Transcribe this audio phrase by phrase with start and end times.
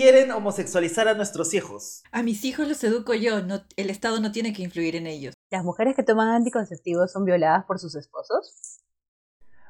[0.00, 2.02] quieren homosexualizar a nuestros hijos.
[2.10, 5.34] A mis hijos los educo yo, no, el Estado no tiene que influir en ellos.
[5.50, 8.78] ¿Las mujeres que toman anticonceptivos son violadas por sus esposos?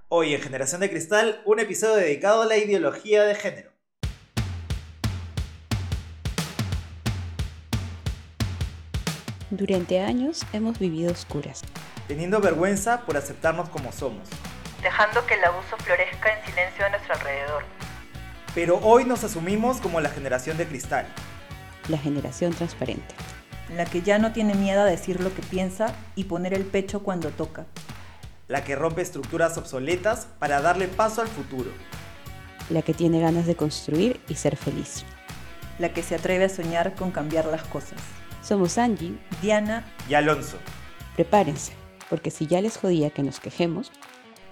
[0.07, 3.73] Hoy en Generación de Cristal, un episodio dedicado a la ideología de género.
[9.51, 11.63] Durante años hemos vivido oscuras,
[12.07, 14.29] Teniendo vergüenza por aceptarnos como somos.
[14.81, 17.65] dejando que el abuso florezca en silencio a nuestro alrededor.
[18.55, 21.07] Pero hoy nos asumimos como la generación de cristal.
[21.89, 23.15] la generación transparente,
[23.77, 27.01] La que ya no tiene miedo a decir lo que piensa y poner el pecho
[27.03, 27.67] cuando toca.
[28.49, 31.71] La que rompe estructuras obsoletas para darle paso al futuro.
[32.69, 35.05] la que tiene ganas de construir y ser feliz.
[35.81, 37.99] La que se atreve a soñar con cambiar las cosas.
[38.43, 40.57] Somos Angie, Diana, Y Alonso.
[41.17, 41.73] prepárense,
[42.09, 43.91] porque si ya les jodía que nos quejemos,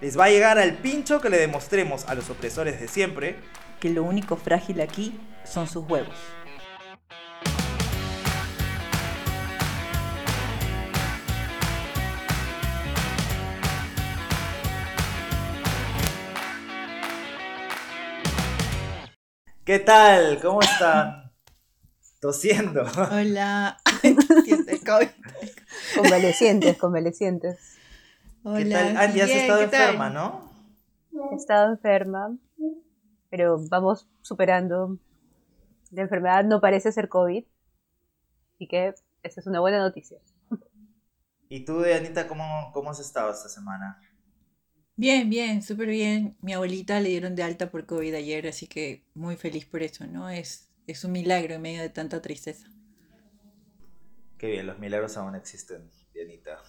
[0.01, 3.37] Les va a llegar al pincho que le demostremos a los opresores de siempre
[3.79, 6.15] que lo único frágil aquí son sus huevos.
[19.63, 20.39] ¿Qué tal?
[20.41, 21.31] ¿Cómo están?
[22.19, 22.83] Tosiendo.
[23.11, 23.77] Hola.
[25.95, 27.77] Convalecientes, convalecientes.
[28.43, 28.63] Hola.
[28.63, 28.97] ¿Qué tal?
[28.97, 30.49] Angie, has estado enferma, ¿no?
[31.31, 32.35] He estado enferma,
[33.29, 34.97] pero vamos superando.
[35.91, 37.45] La enfermedad no parece ser COVID,
[38.55, 40.19] así que esa es una buena noticia.
[41.49, 43.99] ¿Y tú, Anita, cómo, cómo has estado esta semana?
[44.95, 46.37] Bien, bien, súper bien.
[46.41, 50.05] Mi abuelita le dieron de alta por COVID ayer, así que muy feliz por eso,
[50.05, 50.29] ¿no?
[50.29, 52.67] Es, es un milagro en medio de tanta tristeza.
[54.37, 56.59] Qué bien, los milagros aún existen, Dianita.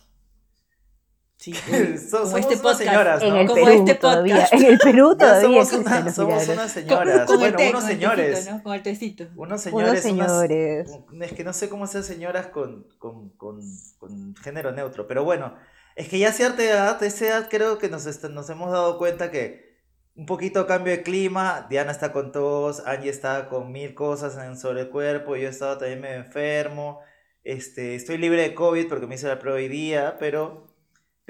[1.41, 1.55] Sí,
[2.11, 2.79] So- como somos este unas podcast.
[2.81, 3.41] señoras, En ¿no?
[3.41, 4.53] el Como Perú este todavía, podcast.
[4.53, 7.27] en el Perú todavía somos, una- somos unas señoras.
[7.27, 8.35] Con bueno, té, unos señores.
[8.37, 8.63] tecito, ¿no?
[8.63, 9.25] Con el tecito.
[9.37, 9.89] Unos señores.
[9.89, 10.91] Unos unas- señores.
[11.23, 13.59] es que no sé cómo ser señoras con, con, con,
[13.99, 15.07] con género neutro.
[15.07, 15.55] Pero bueno,
[15.97, 18.99] es que ya a cierta edad, a esa edad creo que nos, nos hemos dado
[18.99, 19.71] cuenta que
[20.17, 21.67] un poquito cambio de clima.
[21.71, 25.37] Diana está con tos, Angie está con mil cosas en, sobre el cuerpo.
[25.37, 27.01] Yo he estado también medio enfermo.
[27.45, 30.67] Este, estoy libre de COVID porque me hice la prueba hoy día, pero,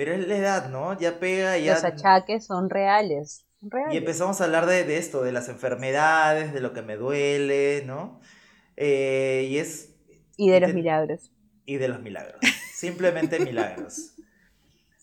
[0.00, 0.98] pero es la edad, ¿no?
[0.98, 1.74] Ya pega, ya.
[1.74, 3.44] Los achaques son reales.
[3.60, 3.92] reales.
[3.92, 7.82] Y empezamos a hablar de, de esto, de las enfermedades, de lo que me duele,
[7.84, 8.18] ¿no?
[8.78, 9.90] Eh, y es...
[10.38, 11.32] Y de los te- milagros.
[11.66, 12.40] Y de los milagros.
[12.72, 14.14] Simplemente milagros.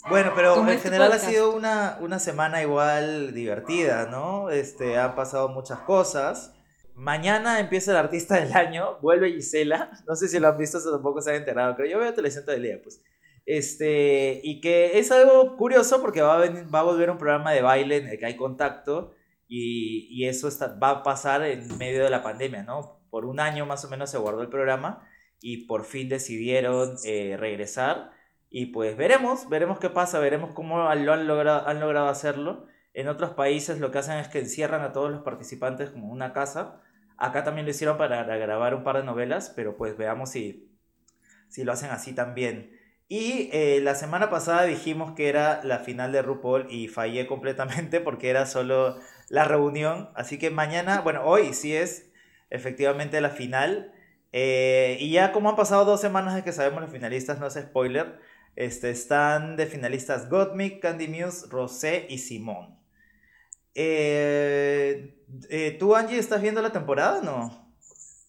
[0.09, 4.49] Bueno, pero en este general ha sido una, una semana igual divertida, ¿no?
[4.49, 6.55] Este, han pasado muchas cosas.
[6.95, 9.91] Mañana empieza el artista del año, vuelve Gisela.
[10.07, 12.45] No sé si lo han visto, eso tampoco se han enterado, pero yo veo televisión
[12.45, 12.99] todo el día, pues.
[13.47, 17.95] Este, y que es algo curioso porque va a, venir- volver un programa de baile
[17.95, 19.15] en el que hay contacto
[19.47, 22.99] y, y eso está, va a pasar en medio de la pandemia, ¿no?
[23.09, 25.07] Por un año más o menos se guardó el programa
[25.39, 28.11] y por fin decidieron eh, regresar
[28.49, 32.65] y pues veremos, veremos qué pasa, veremos cómo lo han logrado, han logrado hacerlo.
[32.93, 36.33] En otros países lo que hacen es que encierran a todos los participantes como una
[36.33, 36.81] casa.
[37.15, 40.69] Acá también lo hicieron para grabar un par de novelas, pero pues veamos si,
[41.47, 42.76] si lo hacen así también.
[43.09, 48.01] Y eh, la semana pasada dijimos que era la final de RuPaul y fallé completamente
[48.01, 48.97] porque era solo
[49.29, 50.09] la reunión.
[50.15, 52.11] Así que mañana, bueno, hoy sí es
[52.49, 53.93] efectivamente la final.
[54.33, 57.53] Eh, y ya como han pasado dos semanas de que sabemos los finalistas, no es
[57.53, 58.19] spoiler,
[58.55, 62.77] este, están de finalistas Gottmik, Candy Muse, Rosé y Simón.
[63.73, 65.13] Eh,
[65.79, 67.73] ¿Tú, Angie, estás viendo la temporada o no?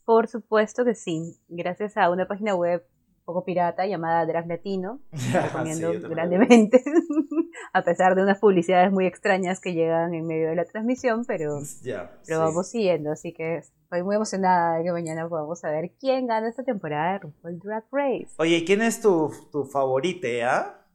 [0.04, 1.36] Por supuesto que sí.
[1.48, 2.84] Gracias a una página web
[3.28, 5.00] poco pirata llamada Drag Latino.
[5.34, 6.82] recomiendo Sí, grandemente.
[7.74, 11.60] a pesar de unas publicidades muy extrañas que llegan en medio de la transmisión, pero,
[11.62, 11.92] sí.
[12.30, 13.12] vamos siguiendo.
[13.12, 17.18] Así que estoy muy emocionada de que mañana podamos saber quién gana esta temporada de
[17.18, 18.28] RuPaul Drag Race.
[18.38, 20.86] Oye, ¿quién es tu, tu favorite, ah?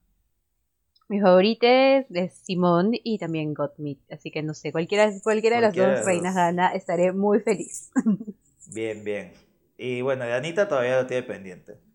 [1.10, 1.68] Mi favorita
[2.00, 4.00] es Simón y también Gottmik.
[4.10, 7.92] Así que no sé, cualquiera, cualquiera de las de dos reinas gana, estaré muy feliz.
[8.74, 9.34] Bien, bien.
[9.78, 11.93] Y bueno, de Anita todavía lo tiene pendiente.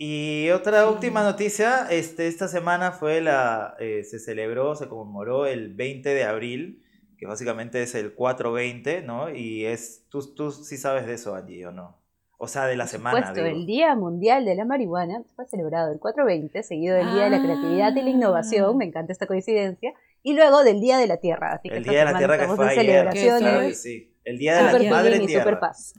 [0.00, 5.74] Y otra última noticia, este, esta semana fue la, eh, se celebró, se conmemoró el
[5.74, 6.84] 20 de abril,
[7.18, 9.28] que básicamente es el 420, ¿no?
[9.34, 11.98] Y es, tú, tú sí sabes de eso, Angie, ¿o no?
[12.38, 13.56] O sea, de la Por semana, supuesto, digo.
[13.56, 17.42] el Día Mundial de la Marihuana fue celebrado el 420, seguido del Día de la
[17.42, 18.10] Creatividad y la Ah.
[18.10, 19.92] Innovación, me encanta esta coincidencia,
[20.22, 21.54] y luego del Día de la Tierra.
[21.54, 23.74] Así que El Día de la Tierra que fue ayer.
[23.74, 24.14] Sí.
[24.24, 25.60] El Día de la super Super Madre feeling y super Tierra.
[25.60, 25.94] paz.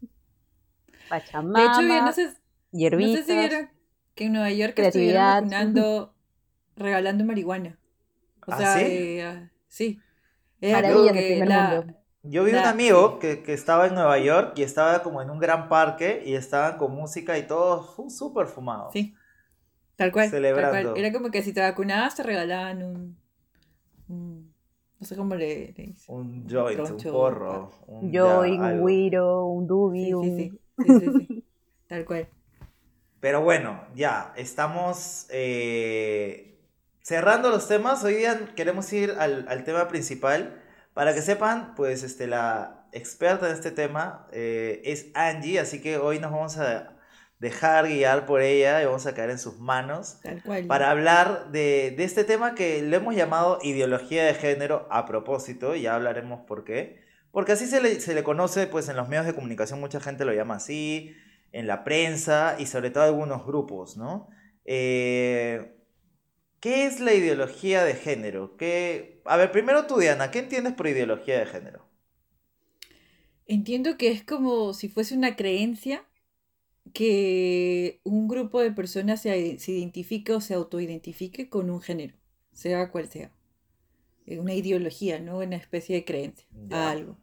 [0.00, 0.08] De
[1.08, 2.28] Pachamama, hecho, bien, no sé,
[2.72, 3.20] no hierbitas.
[3.20, 3.70] sé si vieron
[4.14, 6.14] que en Nueva York estuvieron vacunando,
[6.76, 7.78] regalando marihuana.
[8.46, 8.84] O ¿Ah, sea, sí?
[8.86, 10.00] eh, ah, sí.
[10.60, 11.94] Que primer la, mundo.
[12.22, 15.38] Yo vi un amigo que, que estaba en Nueva York y estaba como en un
[15.38, 18.92] gran parque y estaban con música y todos fu- súper fumados.
[18.92, 19.14] Sí.
[19.96, 20.70] Tal cual, tal Celebrando.
[20.70, 20.98] cual.
[20.98, 23.18] Era como que si te vacunabas te regalaban un,
[24.08, 24.54] un-
[25.00, 26.16] no sé cómo le, le dicen.
[26.16, 30.36] Un joint, un Troncho, porro, un Un joint, un güiro, un dubi, Sí, un...
[30.36, 31.44] sí, sí, sí, sí, sí.
[31.88, 32.28] Tal cual.
[33.20, 36.60] Pero bueno, ya, estamos eh,
[37.02, 38.04] cerrando los temas.
[38.04, 40.62] Hoy día queremos ir al, al tema principal.
[40.94, 45.98] Para que sepan, pues este, la experta en este tema eh, es Angie, así que
[45.98, 46.96] hoy nos vamos a
[47.38, 50.66] dejar guiar por ella y vamos a caer en sus manos Tal cual.
[50.66, 55.76] para hablar de, de este tema que le hemos llamado ideología de género a propósito,
[55.76, 57.00] y ya hablaremos por qué.
[57.30, 60.24] Porque así se le, se le conoce, pues en los medios de comunicación mucha gente
[60.24, 61.14] lo llama así,
[61.52, 64.28] en la prensa y sobre todo algunos grupos, ¿no?
[64.64, 65.74] Eh,
[66.60, 68.56] ¿Qué es la ideología de género?
[68.56, 69.22] ¿Qué...
[69.26, 71.88] A ver, primero tú, Diana, ¿qué entiendes por ideología de género?
[73.46, 76.04] Entiendo que es como si fuese una creencia
[76.94, 82.16] que un grupo de personas se, se identifique o se autoidentifique con un género,
[82.52, 83.32] sea cual sea.
[84.26, 85.38] Una ideología, ¿no?
[85.38, 86.84] Una especie de creencia Ya.
[86.84, 87.18] a algo.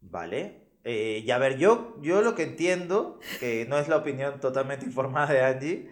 [0.00, 0.65] Vale.
[0.88, 4.86] Eh, y a ver, yo, yo lo que entiendo, que no es la opinión totalmente
[4.86, 5.90] informada de Angie,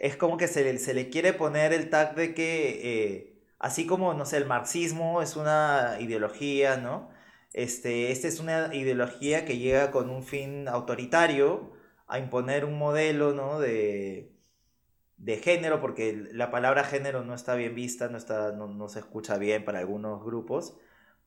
[0.00, 2.80] es como que se le, se le quiere poner el tag de que,
[3.14, 7.10] eh, así como, no sé, el marxismo es una ideología, ¿no?
[7.54, 11.72] Este, esta es una ideología que llega con un fin autoritario
[12.06, 13.60] a imponer un modelo, ¿no?
[13.60, 14.32] De,
[15.16, 19.00] de género, porque la palabra género no está bien vista, no, está, no, no se
[19.00, 20.76] escucha bien para algunos grupos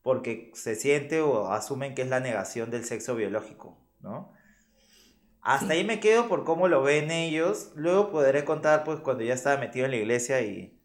[0.08, 4.32] porque se siente o asumen que es la negación del sexo biológico, ¿no?
[5.40, 5.74] Hasta Sí.
[5.74, 7.72] ahí me quedo por cómo lo ven ellos.
[7.76, 10.78] Luego podré contar, pues, cuando ya estaba metido en la iglesia y,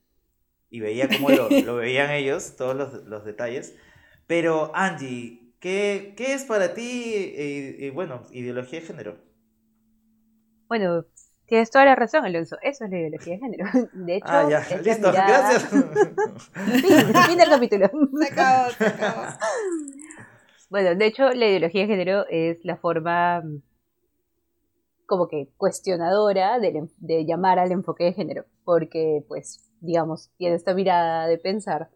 [0.70, 3.76] y veía cómo lo, lo veían ellos, todos los, los detalles.
[4.28, 9.18] Pero, Angie, ¿qué, qué es para ti, eh, eh, bueno, ideología de género?
[10.68, 11.06] Bueno,
[11.54, 12.58] tienes toda la razón, Alonso.
[12.64, 13.66] Eso es la ideología de género.
[13.94, 15.64] De hecho, Ah, ya, listo, mirada- gracias.
[16.82, 17.92] Fin, fin del capítulo.
[18.20, 19.22] Se acabó, se acabó.
[20.72, 23.62] Bueno, de hecho, la ideología de género es la forma mm,
[25.06, 31.28] como que cuestionadora de, llamar al enfoque de género, porque, pues, digamos, tiene esta mirada
[31.28, 31.92] de pensar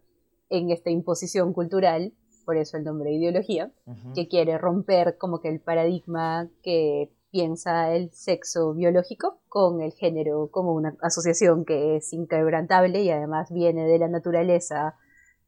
[0.49, 2.13] en esta imposición cultural,
[2.45, 3.71] por eso el nombre de ideología,
[4.13, 10.49] que quiere romper como que el paradigma que piensa el sexo biológico con el género
[10.51, 14.95] como una asociación que es inquebrantable y además viene de la naturaleza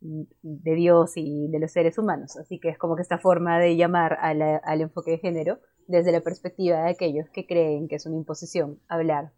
[0.02, 2.38] de Dios y de los seres humanos.
[2.38, 6.22] Así que es como que esta forma de llamar al enfoque de género desde la
[6.22, 9.34] perspectiva de aquellos que creen que es una imposición hablar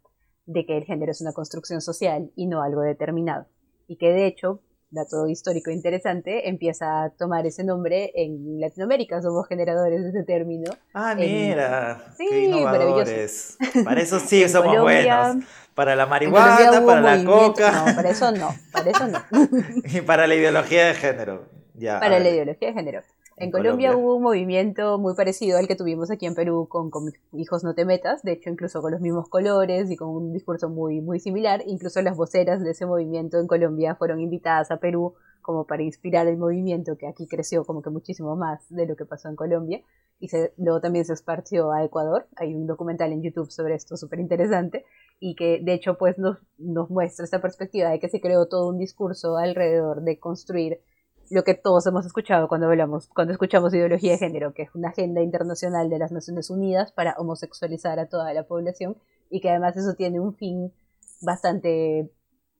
[0.46, 3.46] de que el género es una construcción social y no algo determinado.
[3.86, 4.60] Y que de hecho,
[4.92, 9.20] dato histórico interesante, empieza a tomar ese nombre en Latinoamérica.
[9.22, 10.70] Somos generadores de ese término.
[10.94, 13.56] Ah, en- mira, Sí, qué innovadores.
[13.84, 15.44] Para eso sí somos Colombia- buenos.
[15.74, 17.72] Para la marihuana, para la coca.
[17.86, 19.20] No, para eso no, para eso no.
[19.86, 21.46] Y para la ideología de género.
[21.74, 23.00] Ya, para la ideología de género.
[23.42, 23.96] En, En Colombia, Colombia.
[23.96, 27.74] hubo un movimiento muy parecido al que tuvimos aquí en Perú con, con Hijos No
[27.74, 31.18] Te Metas, de hecho incluso con los mismos colores y con un discurso muy, muy
[31.18, 31.60] similar.
[31.66, 36.28] Incluso las voceras de ese movimiento en Colombia fueron invitadas a Perú como para inspirar
[36.28, 39.82] el movimiento que aquí creció como que muchísimo más de lo que pasó en Colombia.
[40.20, 42.28] Y se, luego también se esparció a Ecuador.
[42.36, 44.84] Hay un documental en YouTube sobre esto súper interesante
[45.18, 48.68] y que de hecho pues nos, nos muestra esta perspectiva de que se creó todo
[48.68, 50.80] un discurso alrededor de construir
[51.32, 54.90] lo que todos hemos escuchado cuando hablamos, cuando escuchamos ideología de género, que es una
[54.90, 58.98] agenda internacional de las Naciones Unidas para homosexualizar a toda la población
[59.30, 60.72] y que además eso tiene un fin
[61.22, 62.10] bastante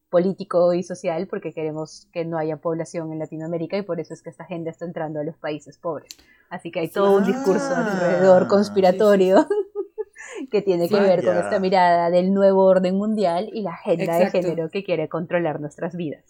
[0.09, 4.23] político y social porque queremos que no haya población en Latinoamérica y por eso es
[4.23, 6.17] que esta agenda está entrando a los países pobres.
[6.49, 9.47] Así que hay todo un discurso Ah, alrededor conspiratorio
[10.51, 14.39] que tiene que ver con esta mirada del nuevo orden mundial y la agenda Exacto.
[14.39, 16.25] de género que quiere controlar nuestras vidas.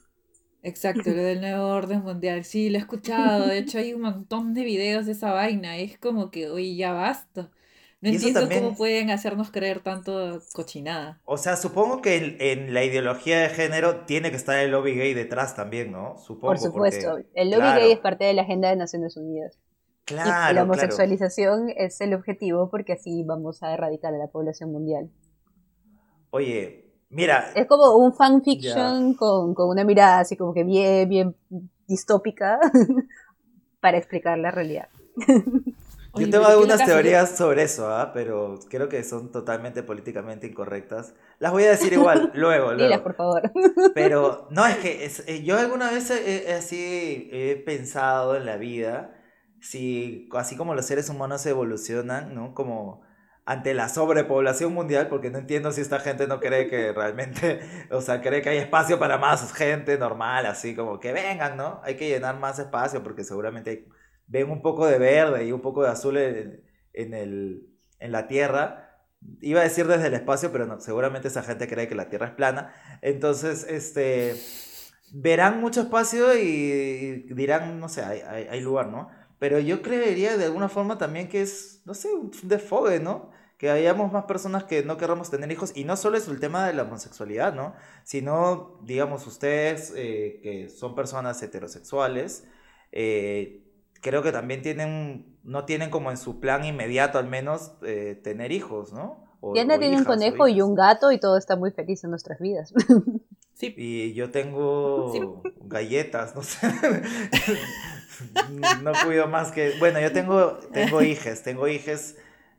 [0.62, 2.44] Exacto, lo del nuevo orden mundial.
[2.44, 3.46] Sí, lo he escuchado.
[3.48, 5.76] De hecho, hay un montón de videos de esa vaina.
[5.76, 7.50] Es como que, oye, ya basta.
[8.00, 11.20] No Y entiendo también- cómo pueden hacernos creer tanto cochinada.
[11.24, 14.94] O sea, supongo que en, en la ideología de género tiene que estar el lobby
[14.94, 16.16] gay detrás también, ¿no?
[16.18, 16.48] Supongo.
[16.48, 19.56] Por supuesto, porque- el lobby claro, gay es parte de la agenda de Naciones Unidas.
[19.56, 20.62] y Claro, la claro.
[20.64, 25.08] homosexualización es el objetivo porque así vamos a erradicar a la población mundial.
[26.30, 26.81] Oye,
[27.12, 31.36] mira, Es como un fanfiction con, con una mirada así como que bien, bien
[31.86, 32.58] distópica
[33.80, 34.88] para explicar la realidad.
[36.14, 38.12] Yo tengo pero ¿qué algunas teorías sobre eso, ¿ah?
[38.12, 41.14] pero creo que son totalmente políticamente incorrectas.
[41.38, 43.02] Las voy a decir igual, luego, Dilas, luego.
[43.02, 43.50] por favor.
[43.94, 48.46] Pero no, es que es- eh, yo alguna vez he, he- así he pensado en
[48.46, 49.14] la vida,
[49.60, 52.54] si así como los seres humanos evolucionan, ¿no?
[52.54, 53.02] Como
[53.44, 58.00] ante la sobrepoblación mundial, porque no entiendo si esta gente no cree que realmente, o
[58.00, 61.80] sea, cree que hay espacio para más gente normal, así como que vengan, ¿no?
[61.84, 63.88] Hay que llenar más espacio porque seguramente
[64.26, 67.66] ven un poco de verde y un poco de azul en, en el,
[67.98, 69.00] en la Tierra.
[69.40, 72.26] Iba a decir desde el espacio, pero no, seguramente esa gente cree que la Tierra
[72.28, 72.72] es plana.
[73.02, 74.36] Entonces, este,
[75.12, 79.10] verán mucho espacio y, dirán, no sé, hay lugar, ¿no?
[79.42, 83.30] Pero yo creería de alguna forma también que es, no sé, un desfogue, ¿no?
[83.58, 85.72] Que hayamos más personas que no querramos tener hijos.
[85.74, 87.74] Y no solo es el tema de la homosexualidad, ¿no?
[88.04, 92.44] Sino, digamos, ustedes eh, que son personas heterosexuales,
[92.92, 93.64] eh,
[94.00, 98.52] creo que también tienen, no tienen como en su plan inmediato al menos eh, tener
[98.52, 99.24] hijos, ¿no?
[99.40, 102.04] O- Diana o tiene un hijas conejo y un gato y todo está muy feliz
[102.04, 102.72] en nuestras vidas.
[103.54, 103.74] Sí.
[103.76, 105.20] Y yo tengo Sí.
[105.62, 106.58] galletas, no sé.
[108.82, 109.74] no cuido más que.
[109.78, 112.16] Bueno, yo tengo, tengo hijes, tengo hijes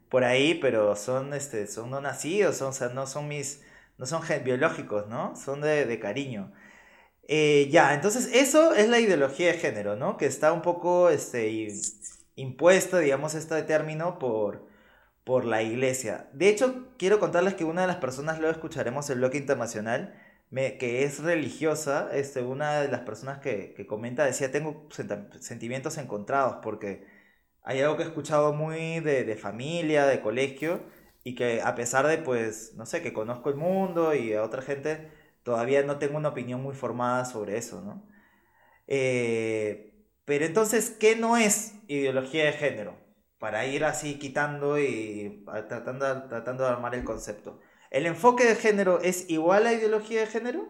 [0.10, 3.62] por ahí, pero son este, son no nacidos, son, o sea, no son mis.
[3.98, 5.36] No son biológicos, ¿no?
[5.36, 6.52] Son de, de cariño.
[7.28, 10.18] Eh, ya, entonces eso es la ideología de género, ¿no?
[10.18, 11.68] Que está un poco este,
[12.36, 14.68] impuesta, digamos, este término por,
[15.24, 16.30] por la iglesia.
[16.34, 20.16] De hecho, quiero contarles que una de las personas, luego escucharemos el bloque internacional,
[20.54, 24.88] me- que es religiosa, este, una de las personas que, que comenta decía, tengo
[25.40, 27.06] sentimientos encontrados porque
[27.64, 30.82] hay algo que he escuchado muy de, de familia, de colegio,
[31.24, 34.62] y que a pesar de, pues, no sé, que conozco el mundo y a otra
[34.62, 35.10] gente,
[35.44, 38.06] todavía no tengo una opinión muy formada sobre eso, ¿no?
[38.88, 39.94] Eh,
[40.26, 42.98] pero entonces, ¿qué no es ideología de género?
[43.40, 47.60] Para ir así quitando y tratando, tratando de armar el concepto.
[47.94, 50.68] ¿El enfoque de género es igual a ideología de género?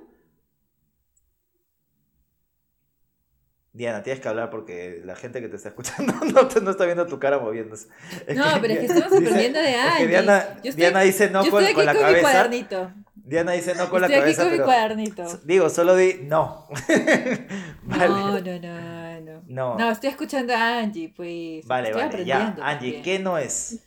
[3.71, 6.85] Diana, tienes que hablar porque la gente que te está escuchando no, te- no está
[6.85, 7.87] viendo tu cara moviéndose.
[8.27, 10.07] Es No, pero es que estamos aprendiendo de Angie.
[10.07, 12.21] Diana, Yo estoy- Diana dice no con, con aquí la con mi cabeza.
[12.21, 12.93] cuadernito.
[13.15, 15.23] Diana dice no con la Estoy aquí cabeza, con mi pero cuadernito.
[15.45, 16.67] digo, solo di no.
[17.83, 18.07] vale.
[18.09, 19.43] No, no, no, no.
[19.47, 19.77] No.
[19.79, 21.65] No, estoy escuchando a Angie, pues.
[21.65, 22.47] Vale, estoy vale, ya.
[22.61, 23.01] Angie, también.
[23.03, 23.79] ¿qué no es?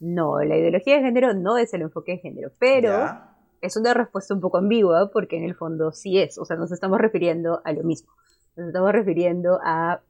[0.00, 3.36] No, la ideología de género no es el enfoque de género, pero Ya.
[3.60, 6.70] es una respuesta un poco ambigua porque en el fondo sí es, o sea, nos
[6.72, 8.12] estamos refiriendo a lo mismo.
[8.56, 10.00] Nos estamos refiriendo a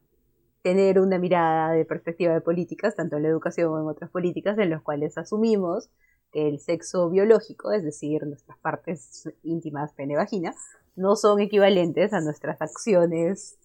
[0.61, 4.57] tener una mirada de perspectiva de políticas, tanto en la educación como en otras políticas,
[4.57, 5.89] en los cuales asumimos
[6.31, 10.53] que el sexo biológico, es decir, nuestras partes íntimas, pene, vagina,
[10.95, 13.57] no son equivalentes a nuestras acciones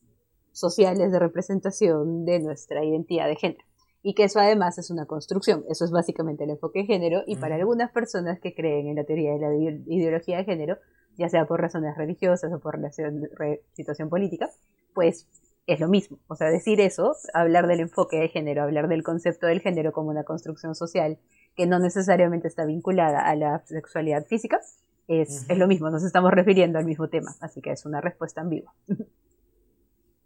[0.52, 3.64] sociales de representación de nuestra identidad de género.
[4.07, 5.65] Y que eso además es una construcción.
[5.69, 7.23] Eso es básicamente el enfoque de género.
[7.27, 10.77] Y para algunas personas que creen en la teoría de la ide- ideología de género,
[11.17, 14.51] ya sea por razones religiosas o por relación- re- situación política,
[14.93, 15.27] pues
[15.67, 16.19] es lo mismo.
[16.29, 20.11] O sea, decir eso, hablar del enfoque de género, hablar del concepto del género como
[20.11, 21.19] una construcción social
[21.57, 24.61] que no necesariamente está vinculada a la sexualidad física,
[25.09, 27.31] es, es lo mismo, nos estamos refiriendo al mismo tema.
[27.41, 28.75] Así que es una respuesta ambigua.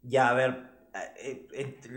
[0.02, 0.77] Ya, a ver,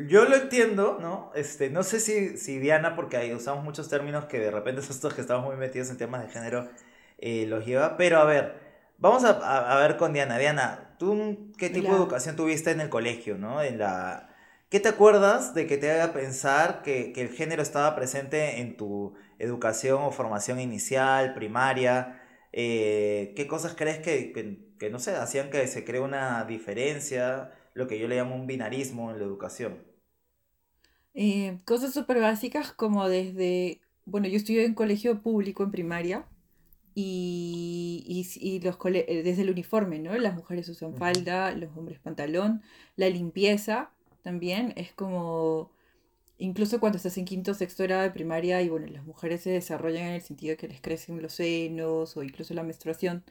[0.08, 1.32] yo lo entiendo, ¿no?
[1.36, 5.14] Este, no sé si, si Diana, porque ahí usamos muchos términos que de repente estos
[5.14, 6.70] que estamos muy metidos en temas de género
[7.18, 8.56] eh, los lleva, pero a ver,
[8.98, 10.38] vamos a, a- a ver con Diana.
[10.38, 13.62] Diana, ¿tú qué tipo de educación tuviste en el colegio, ¿no?
[13.62, 14.28] En la...
[14.70, 18.78] ¿Qué te acuerdas de que te haga pensar que, que el género estaba presente en
[18.78, 22.22] tu educación o formación inicial, primaria?
[22.54, 27.52] Eh, ¿qué cosas crees que, que- que, no sé, hacían que se cree una diferencia,
[27.74, 29.84] lo que yo le llamo un binarismo en la educación?
[31.14, 36.26] Eh, cosas súper básicas como desde, bueno, yo estudié en colegio público en primaria
[36.96, 40.16] y, y, y los cole- eh, desde el uniforme, ¿no?
[40.18, 42.64] Las mujeres usan falda, los hombres pantalón,
[42.98, 43.92] la limpieza
[44.24, 45.72] también es como,
[46.40, 50.06] incluso cuando estás en quinto, sexto grado de primaria y bueno, las mujeres se desarrollan
[50.10, 53.24] en el sentido de que les crecen los senos o incluso la menstruación,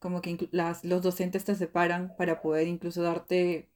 [0.00, 3.68] como que las, los docentes te separan para poder incluso darte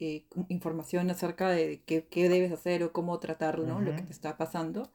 [0.00, 3.80] eh, información acerca de qué, qué debes hacer o cómo tratarlo, ¿no?
[3.80, 4.90] Lo que te está pasando.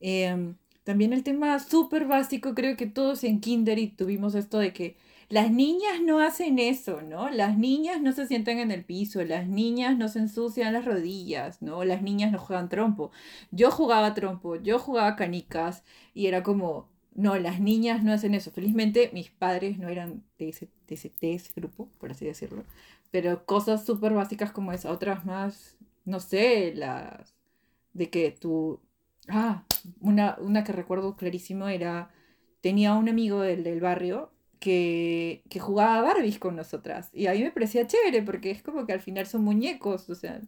[0.00, 4.72] Em, también el tema súper básico, creo que todos en kinder y tuvimos esto de
[4.72, 4.96] que
[5.28, 7.30] las niñas no hacen eso, ¿no?
[7.30, 11.62] Las niñas no se sientan en el piso, las niñas no se ensucian las rodillas,
[11.62, 11.84] ¿no?
[11.84, 13.10] Las niñas no juegan trompo.
[13.50, 18.50] Yo jugaba trompo, yo jugaba canicas y era como, no, las niñas no hacen eso.
[18.50, 22.64] Felizmente mis padres no eran de ese, de ese, de ese grupo, por así decirlo.
[23.10, 27.34] Pero cosas súper básicas como esa, otras más, no sé, las
[27.94, 28.80] de que tú...
[29.28, 29.64] Ah,
[30.00, 32.10] una, una que recuerdo clarísimo era,
[32.60, 34.30] tenía un amigo del, del barrio
[34.60, 37.10] que, que jugaba Barbies con nosotras.
[37.14, 40.14] Y a mí me parecía chévere porque es como que al final son muñecos, o
[40.14, 40.40] sea,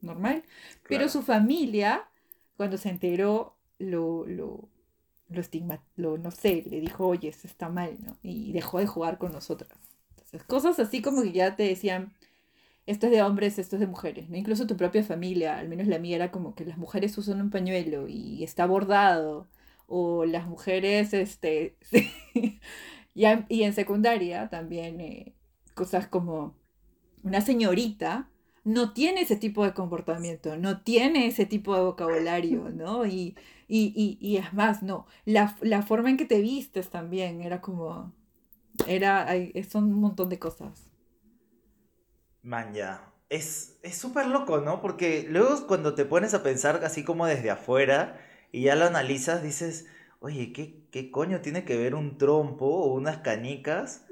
[0.00, 0.42] normal.
[0.88, 2.08] Pero su familia,
[2.56, 4.68] cuando se enteró, lo, lo,
[5.34, 8.18] lo estigma, lo, no sé, le dijo, oye, eso está mal, ¿no?
[8.22, 9.70] Y dejó de jugar con nosotras.
[10.10, 12.14] Entonces, cosas así como que ya te decían,
[12.86, 14.36] esto es de hombres, esto es de mujeres, ¿no?
[14.36, 17.50] Incluso tu propia familia, al menos la mía era como que las mujeres usan un
[17.50, 19.48] pañuelo y está bordado,
[19.86, 21.76] o las mujeres, este,
[23.14, 25.34] y, en- y en secundaria también eh,
[25.74, 26.54] cosas como
[27.22, 28.28] una señorita
[28.64, 33.06] no tiene ese tipo de comportamiento, no tiene ese tipo de vocabulario, ¿no?
[33.06, 33.36] Y,
[33.68, 37.60] y, y, y es más, no, la, la forma en que te vistes también era
[37.60, 38.12] como,
[38.86, 40.90] era, ay, son un montón de cosas.
[42.42, 43.10] Man, ya.
[43.30, 44.80] Es es súper loco, ¿no?
[44.80, 48.20] Porque luego cuando te pones a pensar así como desde afuera
[48.52, 49.86] y ya lo analizas, dices,
[50.20, 54.04] oye, ¿qué, qué coño tiene que ver un trompo o unas canicas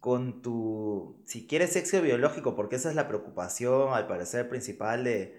[0.00, 2.56] con tu, si quieres sexo biológico?
[2.56, 5.37] Porque esa es la preocupación, al parecer, principal de,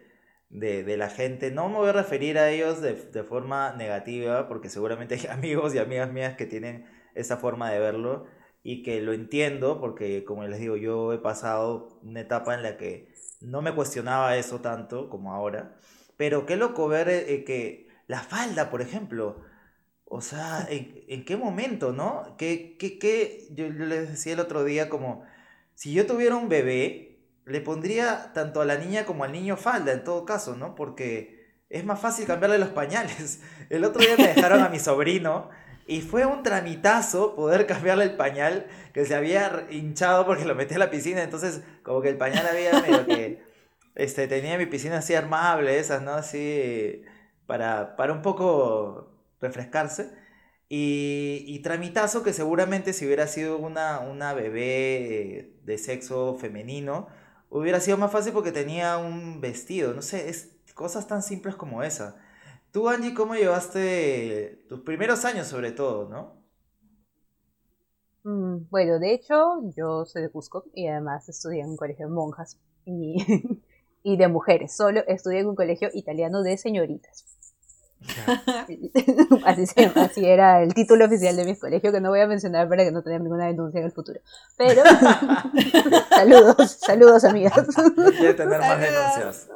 [0.49, 1.51] de, de la gente.
[1.51, 5.73] No me voy a referir a ellos de, de forma negativa, porque seguramente hay amigos
[5.75, 8.25] y amigas mías que tienen esa forma de verlo
[8.63, 12.77] y que lo entiendo porque como les digo yo he pasado una etapa en la
[12.77, 13.09] que
[13.41, 15.77] no me cuestionaba eso tanto como ahora.
[16.17, 19.41] Pero qué loco ver eh, eh, que la falda por ejemplo
[20.05, 24.63] o sea en, en qué momento no que, que yo, yo les decía el otro
[24.63, 25.23] día como
[25.75, 27.08] si yo tuviera un bebé
[27.49, 31.39] le pondría tanto a la niña como al niño falda en todo caso no porque
[31.69, 35.49] es más fácil cambiarle los pañales el otro día me dejaron a mi sobrino
[35.89, 40.75] y fue un tramitazo poder cambiarle el pañal que se había hinchado porque lo metí
[40.75, 41.23] a la piscina.
[41.23, 43.41] Entonces, como que el pañal había medio que.
[43.95, 46.11] Este, tenía mi piscina así armable, esas, ¿no?
[46.11, 47.01] Así.
[47.47, 50.11] Para, para un poco refrescarse.
[50.69, 57.07] Y, y tramitazo que seguramente si hubiera sido una, una bebé de sexo femenino,
[57.49, 59.93] hubiera sido más fácil porque tenía un vestido.
[59.93, 62.17] No sé, es cosas tan simples como esa.
[62.71, 66.43] Tú, Angie, ¿cómo llevaste tus primeros años sobre todo, no?
[68.23, 69.35] Mm, Bueno, de hecho,
[69.75, 73.17] yo soy de Cusco y además estudié en un colegio de monjas y,
[74.03, 74.75] y de mujeres.
[74.75, 77.25] Solo estudié en un colegio italiano de señoritas.
[79.45, 82.69] Así, se, así era el título oficial de mi colegio, que no voy a mencionar
[82.69, 84.19] para que no tenga ninguna denuncia en el futuro.
[84.57, 84.83] Pero,
[86.09, 87.53] saludos, saludos amigas.
[87.95, 89.49] No quiere tener más denuncias.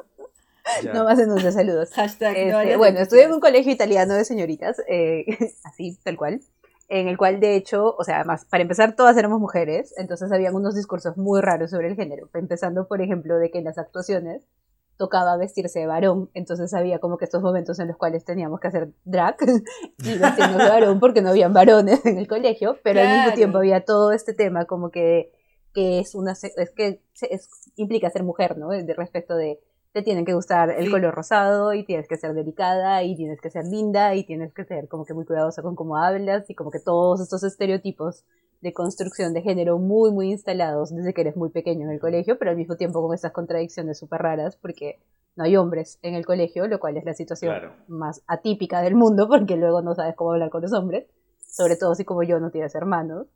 [0.82, 0.92] Ya.
[0.92, 1.90] No más denuncias, saludos.
[1.92, 5.24] Hashtag Este, no bueno, estudié en un colegio italiano de señoritas, eh,
[5.64, 6.40] así, tal cual,
[6.88, 10.54] en el cual de hecho, o sea, además, para empezar, todas éramos mujeres, entonces habían
[10.54, 14.46] unos discursos muy raros sobre el género, empezando, por ejemplo, de que en las actuaciones
[14.96, 18.68] tocaba vestirse de varón, entonces había como que estos momentos en los cuales teníamos que
[18.68, 19.36] hacer drag
[19.98, 23.36] y vestirnos de varón porque no habían varones en el colegio, pero al mismo Claro.
[23.36, 25.32] tiempo había todo este tema como que,
[25.72, 28.68] que es una, es que es, implica ser mujer, ¿no?
[28.68, 29.58] De respecto de
[29.92, 30.90] te tienen que gustar el Sí.
[30.90, 34.64] color rosado y tienes que ser delicada y tienes que ser linda y tienes que
[34.64, 38.24] ser como que muy cuidadosa con cómo hablas y como que todos estos estereotipos
[38.64, 42.38] de construcción de género muy muy instalados desde que eres muy pequeño en el colegio,
[42.38, 45.00] pero al mismo tiempo con estas contradicciones súper raras porque
[45.36, 47.74] no hay hombres en el colegio, lo cual es la situación Claro.
[47.88, 51.06] más atípica del mundo porque luego no sabes cómo hablar con los hombres,
[51.46, 53.26] sobre todo si como yo no tienes hermanos,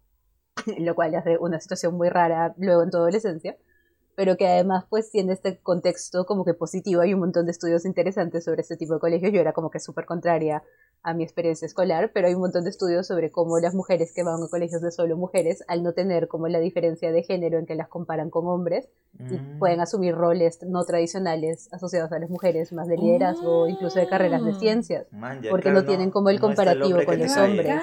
[0.78, 3.56] lo cual hace una situación muy rara luego en tu adolescencia
[4.16, 7.84] pero que además pues tiene este contexto como que positivo, hay un montón de estudios
[7.84, 10.64] interesantes sobre este tipo de colegios, yo era como que súper contraria
[11.02, 14.22] a mi experiencia escolar, pero hay un montón de estudios sobre cómo las mujeres que
[14.24, 17.66] van a colegios de solo mujeres, al no tener como la diferencia de género en
[17.66, 18.88] que las comparan con hombres,
[19.30, 19.58] y Mm.
[19.58, 23.68] pueden asumir roles no tradicionales asociados a las mujeres, más de liderazgo, Oh.
[23.68, 25.06] incluso de carreras de ciencias.
[25.12, 27.82] Man, ya, porque claro, no tienen como el no está comparativo con los hombres.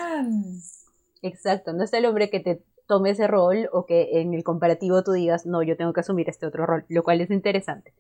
[1.22, 5.04] Exacto, no es el hombre que te tome ese rol o que en el comparativo
[5.04, 7.94] tú digas, no, yo tengo que asumir este otro rol, lo cual es interesante.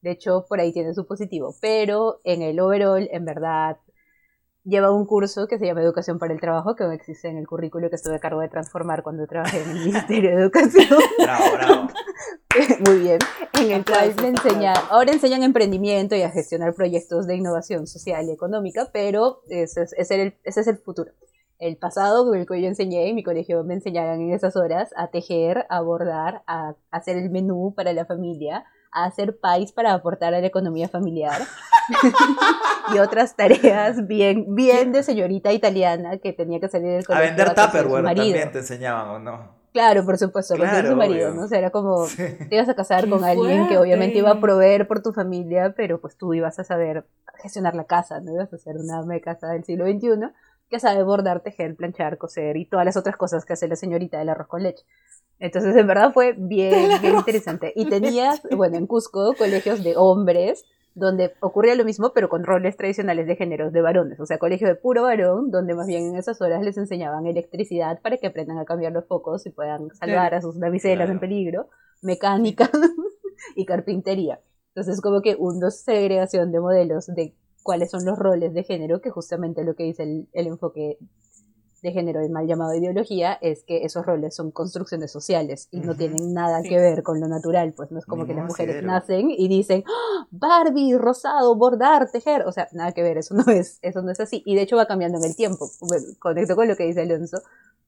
[0.00, 3.76] De hecho, por ahí tiene su positivo, pero en el overall, en verdad,
[4.64, 7.46] lleva un curso que se llama Educación para el Trabajo, que no existe en el
[7.46, 10.98] currículo que estuve a cargo de transformar cuando trabajé en el Ministerio de Educación.
[11.18, 11.88] Bravo, bravo.
[12.86, 13.18] Muy bien.
[13.60, 18.28] En el cual me enseña, ahora enseñan emprendimiento y a gestionar proyectos de innovación social
[18.28, 21.12] y económica, pero ese es, ese era el, ese es el futuro.
[21.58, 24.90] El pasado, con el que yo enseñé, en mi colegio me enseñaban en esas horas
[24.96, 29.94] a tejer, a bordar, a hacer el menú para la familia, a hacer país para
[29.94, 31.40] aportar a la economía familiar
[32.94, 37.26] y otras tareas bien, bien de señorita italiana que tenía que salir del A colegio
[37.28, 39.62] vender de su Tupperware también te enseñaban, ¿o no?
[39.72, 41.40] Claro, por supuesto, Claro, es tu marido, obvio.
[41.40, 41.44] ¿no?
[41.46, 42.22] O sea, era como Sí.
[42.50, 45.72] te ibas a casar ¡Qué con alguien que obviamente iba a proveer por tu familia,
[45.74, 47.06] pero pues tú ibas a saber
[47.38, 48.32] gestionar la casa, ¿no?
[48.34, 50.28] Ibas a ser una ama de casa del siglo XXI
[50.68, 54.18] que sabe bordar, tejer, planchar, coser y todas las otras cosas que hace la señorita
[54.18, 54.84] del arroz con leche.
[55.42, 57.72] Entonces, en verdad fue bien, bien interesante.
[57.74, 62.76] Y tenías, bueno, en Cusco, colegios de hombres, donde ocurría lo mismo, pero con roles
[62.76, 64.20] tradicionales de géneros de varones.
[64.20, 68.00] O sea, colegio de puro varón, donde más bien en esas horas les enseñaban electricidad
[68.02, 71.12] para que aprendan a cambiar los focos y puedan salvar a sus damiselas Claro.
[71.12, 71.68] en peligro,
[72.02, 72.70] mecánica
[73.56, 74.38] y carpintería.
[74.76, 79.10] Entonces, como que una segregación de modelos de cuáles son los roles de género, que
[79.10, 80.98] justamente lo que dice el, el enfoque
[81.82, 85.90] de género, el mal llamado ideología, es que esos roles son construcciones sociales y no
[85.90, 85.96] Ujú.
[85.98, 86.68] tienen nada Sí.
[86.68, 88.92] que ver con lo natural, pues no es como que las mujeres asidero.
[88.92, 90.26] nacen y dicen "¡Ah!
[90.30, 94.20] Barbie, rosado, bordar, tejer, o sea, nada que ver, eso no es, eso no es
[94.20, 97.02] así, y de hecho va cambiando en el tiempo, Bueno, conecto con lo que dice
[97.02, 97.38] Alonso,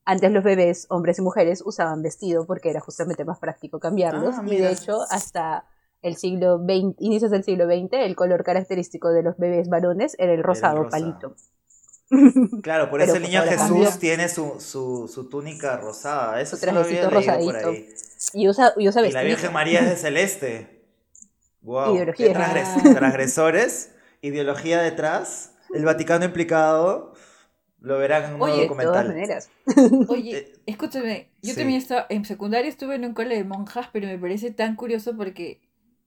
[0.05, 4.43] antes los bebés, hombres y mujeres, usaban vestido porque era justamente más práctico cambiarlos, Ah,
[4.45, 5.65] y de hecho hasta
[6.03, 10.35] el siglo XX, inicios del siglo XX, el color característico de los bebés varones era
[10.35, 10.91] el rosado rosado.
[10.91, 11.35] palito.
[12.63, 13.91] Claro, por Pero, eso el niño Jesús cambió.
[13.99, 16.41] tiene su, su, su túnica rosada.
[16.41, 17.69] Eso sí lo había leído por rosadito.
[17.71, 17.89] ahí.
[18.35, 19.23] Y usa, y usa Y la.
[19.23, 20.85] Virgen María es de celeste.
[21.63, 21.95] Wow.
[21.97, 22.33] Ideología.
[22.35, 23.93] Transgres- transgresores.
[24.21, 25.53] Ideología detrás.
[25.75, 27.15] El Vaticano implicado.
[27.81, 29.09] Lo verán en un nuevo Oye, de todas documental.
[29.09, 29.51] maneras.
[30.09, 31.57] Oye, Eh, escúchame, yo sí.
[31.59, 35.15] también estaba, en secundaria estuve en un cole de monjas, pero me parece tan curioso
[35.17, 35.61] porque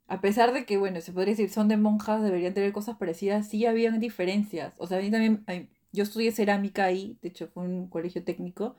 [0.07, 3.47] a pesar de que, bueno, se podría decir son de monjas, deberían tener cosas parecidas,
[3.49, 4.73] sí habían diferencias.
[4.77, 7.87] O sea, a mí también, a mí- yo estudié cerámica ahí, de hecho fue un
[7.89, 8.75] colegio técnico,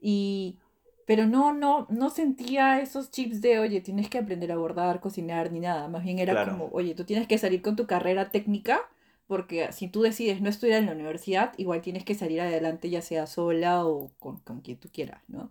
[0.00, 0.58] y,
[1.06, 5.52] pero no, no, no sentía esos chips de, oye, tienes que aprender a bordar, cocinar,
[5.52, 5.88] ni nada.
[5.88, 6.52] Más bien era Claro.
[6.52, 8.80] como, oye, tú tienes que salir con tu carrera técnica
[9.26, 13.02] porque si tú decides no estudiar en la universidad, igual tienes que salir adelante ya
[13.02, 15.50] sea sola o con, con quien tú quieras, ¿no?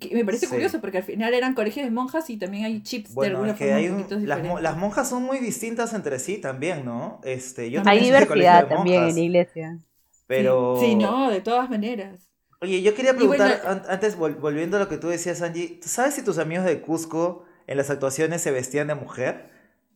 [0.00, 0.52] Que me parece Sí.
[0.52, 3.52] curioso porque al final eran colegios de monjas y también hay chips de Bueno, alguna
[3.52, 4.62] es que forma hay un las, mo- diferentes.
[4.62, 7.20] las monjas son muy distintas entre sí también, ¿no?
[7.24, 9.78] Este, yo Hay de diversidad de también en monjas, la iglesia.
[10.26, 10.76] Pero...
[10.80, 12.28] Sí, no, de todas maneras.
[12.60, 15.78] Oye, yo quería bueno- preguntar, an- antes vol- volviendo a lo que tú decías, Angie,
[15.82, 19.50] ¿tú sabes si tus amigos de Cusco en las actuaciones se vestían de mujer?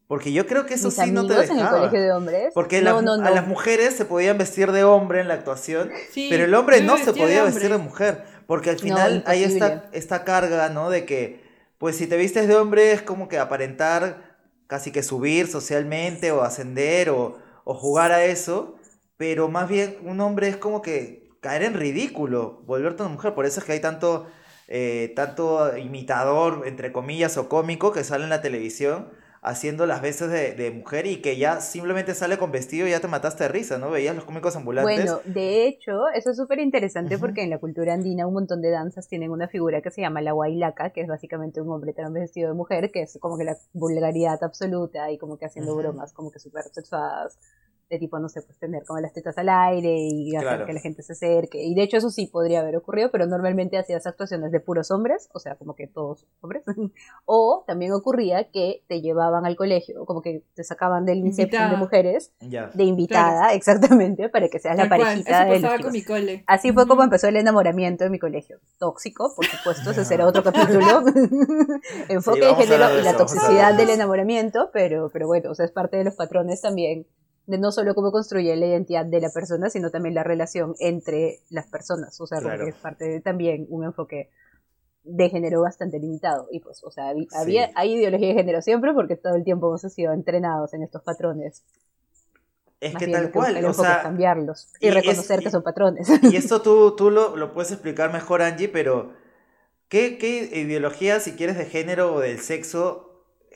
[0.09, 1.79] Porque yo creo que eso Mis sí no te amigos en el dejaba.
[1.79, 2.53] colegio de hombres.
[2.55, 3.27] Porque no, las- no, no.
[3.27, 6.81] a las mujeres se podían vestir de hombre en la actuación, Sí, pero el hombre
[6.83, 8.25] no se de podía vestir de mujer.
[8.47, 9.91] Porque al No, final hay esta, imposible.
[9.93, 10.91] esta carga, ¿no?
[10.91, 11.45] De que,
[11.79, 16.43] pues si te vistes de hombre es como que aparentar casi que subir socialmente o
[16.43, 18.77] ascender o, o jugar a eso.
[19.17, 23.35] Pero más bien un hombre es como que caer en ridículo, volverte una mujer.
[23.35, 24.27] Por eso es que hay tanto,
[24.69, 29.11] eh, tanto imitador, entre comillas, o cómico que sale en la televisión
[29.47, 32.99] haciendo las veces de, de mujer y que ya simplemente sale con vestido y ya
[32.99, 33.93] te mataste de risa, ¿no?
[33.93, 35.05] Veías los cómicos ambulantes.
[35.05, 38.71] Bueno, de hecho, eso es súper interesante porque en la cultura andina un montón de
[38.71, 42.25] danzas tienen una figura que se llama la huaylaca, que es básicamente un hombre también
[42.25, 46.13] vestido de mujer, que es como que la vulgaridad absoluta y como que haciendo bromas
[46.13, 47.39] como que súper sexuadas,
[47.89, 50.67] de tipo, no sé, pues tener como las tetas al aire y hacer Claro.
[50.67, 51.63] que la gente se acerque.
[51.63, 55.29] Y de hecho eso sí podría haber ocurrido, pero normalmente hacías actuaciones de puros hombres,
[55.33, 56.65] o sea, como que todos hombres.
[57.25, 61.77] o también ocurría que te llevaban al colegio, como que te sacaban del inception de
[61.77, 65.87] mujeres de invitada, exacamente, para que seas la Tal parejita eso de los pasaba chicos.
[65.87, 66.45] con mi cole.
[66.47, 68.59] Así fue como empezó el enamoramiento en mi colegio.
[68.79, 71.03] Tóxico, por supuesto, ese será otro capítulo.
[72.09, 75.73] Enfoque de género y la toxicidad de del enamoramiento, pero, pero bueno, o sea, es
[75.73, 77.07] parte de los patrones también
[77.47, 81.41] de no solo cómo construye la identidad de la persona, sino también la relación entre
[81.51, 82.21] las personas.
[82.21, 82.65] O sea, Claro.
[82.65, 84.31] que es parte de también un enfoque
[85.05, 86.49] de género bastante limitado.
[86.51, 87.73] Y pues, o sea, había, Sí.
[87.77, 91.63] hay ideología de género siempre porque todo el tiempo hemos sido entrenados en estos patrones.
[92.81, 96.09] Es Más que bien tal cual, o sea, cambiarlos y reconocer que son patrones.
[96.23, 99.13] y esto tú, tú lo, lo puedes explicar mejor, Angie, pero
[99.89, 103.06] ¿qué, qué ideología, si quieres, de género o del sexo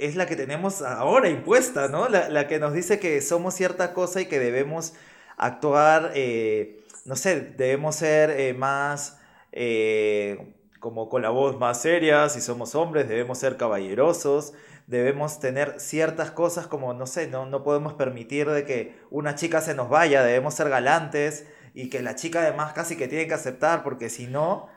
[0.01, 2.09] es la que tenemos ahora impuesta, ¿no?
[2.09, 4.95] La, la que nos dice que somos cierta cosa y que debemos
[5.41, 9.19] actuar, eh, no sé, debemos ser eh, más,
[9.53, 14.53] eh, como con la voz más seria, si somos hombres, debemos ser caballerosos,
[14.87, 19.63] debemos tener ciertas cosas como, no sé, no, no podemos permitir de que una chica
[19.63, 23.35] se nos vaya, debemos ser galantes y que la chica además casi que tiene que
[23.35, 24.69] aceptar porque si no,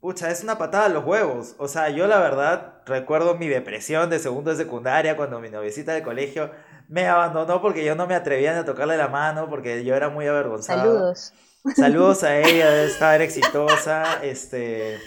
[0.00, 1.54] pucha, es una patada a los huevos.
[1.58, 5.92] O sea, yo la verdad recuerdo mi depresión de segundo de secundaria cuando mi noviecita
[5.92, 6.50] de colegio
[6.88, 10.08] me abandonó porque yo no me atrevía ni a tocarle la mano porque yo era
[10.08, 10.82] muy avergonzado.
[10.82, 11.32] Saludos.
[11.76, 14.22] Saludos a ella, debe estar exitosa.
[14.22, 14.98] Este.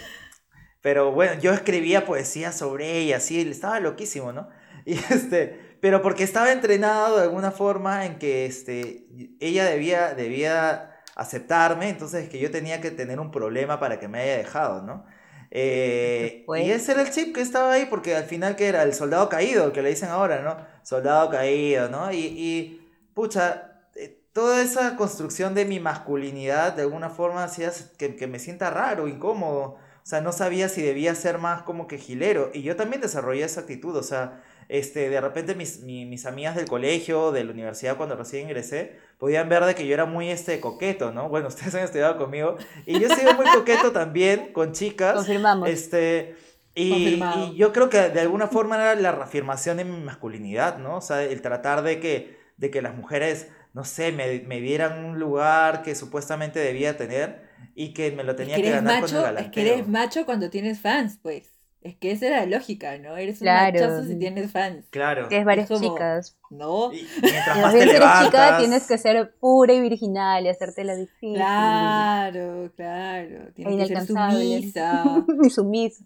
[0.80, 4.48] Pero bueno, yo escribía poesía sobre ella, sí, estaba loquísimo, ¿no?
[4.84, 5.78] Y este.
[5.80, 9.06] Pero porque estaba entrenado de alguna forma en que este,
[9.40, 14.20] ella debía, debía aceptarme, entonces que yo tenía que tener un problema para que me
[14.20, 15.04] haya dejado, ¿no?
[15.50, 16.66] Eh, Pues.
[16.66, 19.28] y ese era el chip que estaba ahí, porque al final que era el soldado
[19.28, 20.56] caído, que le dicen ahora, ¿no?
[20.82, 22.12] Soldado caído, ¿no?
[22.12, 28.16] Y, y pucha, eh, toda esa construcción de mi masculinidad de alguna forma hacía que,
[28.16, 29.76] que me sienta raro, incómodo.
[30.02, 32.50] O sea, no sabía si debía ser más como que gilero.
[32.52, 33.94] Y yo también desarrollé esa actitud.
[33.96, 38.16] O sea, este, de repente mis, mi- mis amigas del colegio, de la universidad, cuando
[38.16, 41.28] recién ingresé, podían ver de que yo era muy este, coqueto, ¿no?
[41.28, 42.56] Bueno, ustedes han estudiado conmigo.
[42.86, 45.24] Y yo he sido muy coqueto también con chicas.
[45.24, 45.74] Confirmamos.
[45.74, 46.36] Este,
[46.74, 50.96] y, y yo creo que de alguna forma era la reafirmación de mi masculinidad, ¿no?
[50.98, 55.04] O sea, el tratar de que, de que las mujeres, no sé, me, me dieran
[55.04, 57.42] un lugar que supuestamente debía tener
[57.74, 59.60] y que me lo Es tenía que que eres ganar con el macho, es que
[59.60, 59.62] galanteo.
[59.62, 61.50] eres macho cuando tienes fans, pues.
[61.82, 63.16] Es que esa era la lógica, ¿no?
[63.16, 63.72] Eres un Claro.
[63.80, 64.86] machazo si tienes fans.
[64.90, 65.26] Claro.
[65.28, 66.36] Tienes varias Es como- chicas.
[66.50, 68.58] No, Y mientras Y más te eres chica levantas...
[68.58, 71.34] tienes que ser pura y virginal y hacerte la difícil.
[71.34, 73.38] claro, claro.
[73.54, 75.04] Tienes que ser sumisa.
[75.44, 76.04] y sumisa.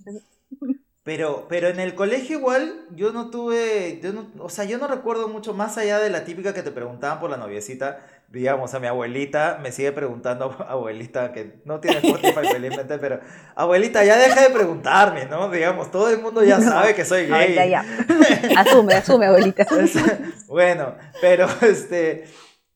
[1.03, 4.89] Pero, pero en el colegio igual yo no tuve, yo no, o sea, yo no
[4.89, 8.81] recuerdo mucho más allá de la típica que te preguntaban por la noviecita, digamos, a
[8.81, 13.21] mi abuelita me sigue preguntando, abuelita, que no tiene Spotify felizmente, pero
[13.55, 15.51] abuelita, ya deja de preguntarme, ¿no?
[15.51, 17.33] Digamos, todo el mundo ya No, sabe que soy gay.
[17.33, 17.85] Ahorita ya.
[18.61, 19.67] asume, asume, abuelita.
[20.49, 22.27] Bueno, pero este,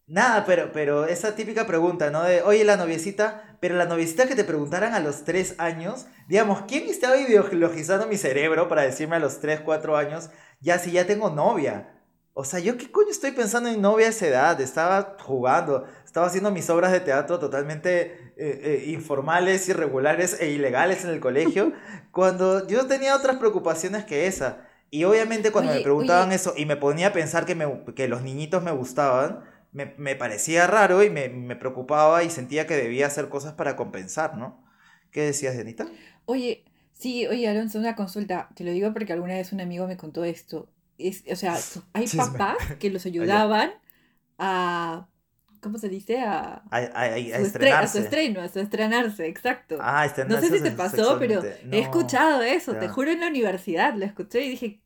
[0.07, 2.23] nada, pero, pero esa típica pregunta, ¿no?
[2.23, 6.63] De, oye, la noviecita, pero la noviecita que te preguntaran a los tres años, digamos,
[6.69, 11.07] ¿quién estaba ideologizando mi cerebro para decirme a los tres, cuatro años, ya si ya
[11.07, 12.00] tengo novia?
[12.41, 14.61] O sea, ¿yo qué coño estoy pensando en novia a esa edad?
[14.61, 21.05] Estaba jugando, estaba haciendo mis obras de teatro totalmente eh, eh, informales, irregulares e ilegales
[21.05, 21.73] en el colegio,
[22.13, 24.67] cuando yo tenía otras preocupaciones que esa.
[24.91, 26.33] Y obviamente cuando me Oye, preguntaban oye.
[26.33, 30.17] eso y me ponía a pensar que, me- que los niñitos me gustaban, me, me
[30.17, 34.65] parecía raro y me, me preocupaba y sentía que debía hacer cosas para compensar, ¿no?
[35.13, 35.93] ¿Qué decías, Dianita?
[36.27, 38.49] Oye, sí, oye, Alonso, una consulta.
[38.55, 40.69] Te lo digo porque alguna vez un amigo me contó esto.
[41.09, 41.57] Es, o sea,
[41.93, 42.25] hay Chisme.
[42.25, 43.73] papás que los ayudaban
[44.39, 45.09] a,
[45.61, 46.21] ¿cómo se dice?
[46.21, 47.99] A, A, a- a- a su estre- a su estrenarse.
[48.01, 49.77] estreno, a su estrenarse, exacto.
[49.81, 51.77] Ah, No estrenarse sé si te pasó, pero he No.
[51.77, 54.81] escuchado eso, te juro en la universidad, lo escuché y dije,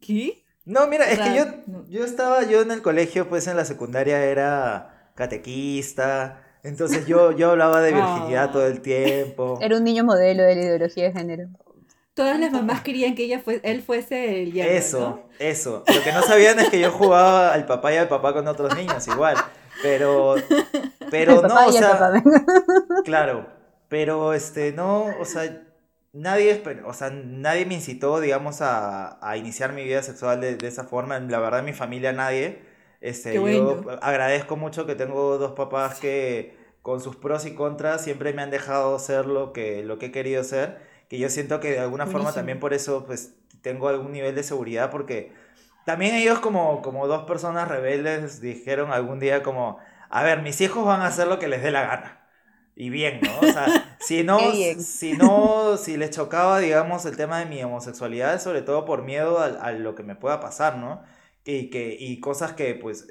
[0.00, 0.44] ¿qué?
[0.64, 1.86] No, mira, O es que yo, no.
[1.88, 7.50] yo estaba, yo en el colegio, pues en la secundaria era catequista, entonces yo, yo
[7.52, 8.52] hablaba de virginidad Ah.
[8.52, 9.58] todo el tiempo.
[9.62, 11.48] Era un niño modelo de la ideología de género.
[12.14, 15.29] Todas las mamás querían que ella fue, él fuese el yerno, Eso, ¿no?
[15.40, 15.82] Eso.
[15.92, 18.76] Lo que no sabían es que yo jugaba al papá y al papá con otros
[18.76, 19.36] niños, igual.
[19.82, 20.36] Pero,
[21.10, 22.22] pero no, o sea,
[23.04, 23.46] claro.
[23.88, 25.62] Pero, este, no, o sea,
[26.12, 30.68] nadie, o sea, nadie me incitó, digamos, a, a iniciar mi vida sexual de, de
[30.68, 31.18] esa forma.
[31.18, 32.62] La verdad, mi familia nadie.
[33.00, 38.32] Este, yo agradezco mucho que tengo dos papás que con sus pros y contras siempre
[38.34, 40.78] me han dejado ser lo que, lo que he querido ser.
[41.08, 44.42] Que yo siento que de alguna forma también por eso pues tengo algún nivel de
[44.42, 45.32] seguridad porque
[45.84, 50.84] también ellos como, como dos personas rebeldes dijeron algún día como, a ver, mis hijos
[50.84, 52.20] van a hacer lo que les dé la gana.
[52.74, 53.40] Y bien, ¿no?
[53.40, 53.66] O sea,
[54.00, 54.38] si no,
[54.78, 59.38] si no, si les chocaba, digamos, el tema de mi homosexualidad, sobre todo por miedo
[59.38, 61.02] a, a lo que me pueda pasar, ¿no?
[61.44, 63.06] Y, que, y cosas que, pues,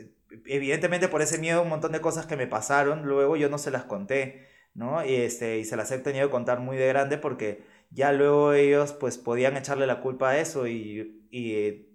[0.46, 3.72] evidentemente por ese miedo, un montón de cosas que me pasaron, luego yo no se
[3.72, 5.06] las conté, ¿no?
[5.06, 8.54] Y, este, y se las he tenido que contar muy de grande porque ya luego
[8.54, 11.88] ellos, pues, podían echarle la culpa a eso y, y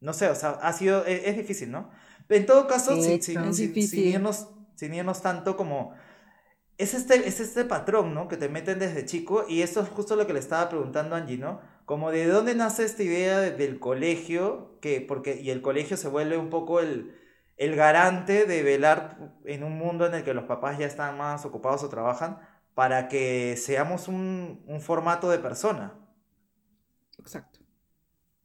[0.00, 1.90] no sé, o sea, ha sido, es, es difícil, ¿no?
[2.28, 5.94] En todo caso, sin, sin- sin- irnos, sin irnos tanto como...
[6.78, 8.26] Es este, es este patrón, ¿no?
[8.28, 11.18] Que te meten desde chico y esto es justo lo que le estaba preguntando a
[11.18, 11.60] Angie, ¿no?
[11.84, 16.08] Como de dónde nace esta idea de- del colegio, que, porque, y el colegio se
[16.08, 17.14] vuelve un poco el,
[17.58, 21.44] el garante de velar en un mundo en el que los papás ya están más
[21.44, 22.38] ocupados o trabajan,
[22.80, 25.92] para que seamos un, un formato de persona.
[27.18, 27.58] Exacto.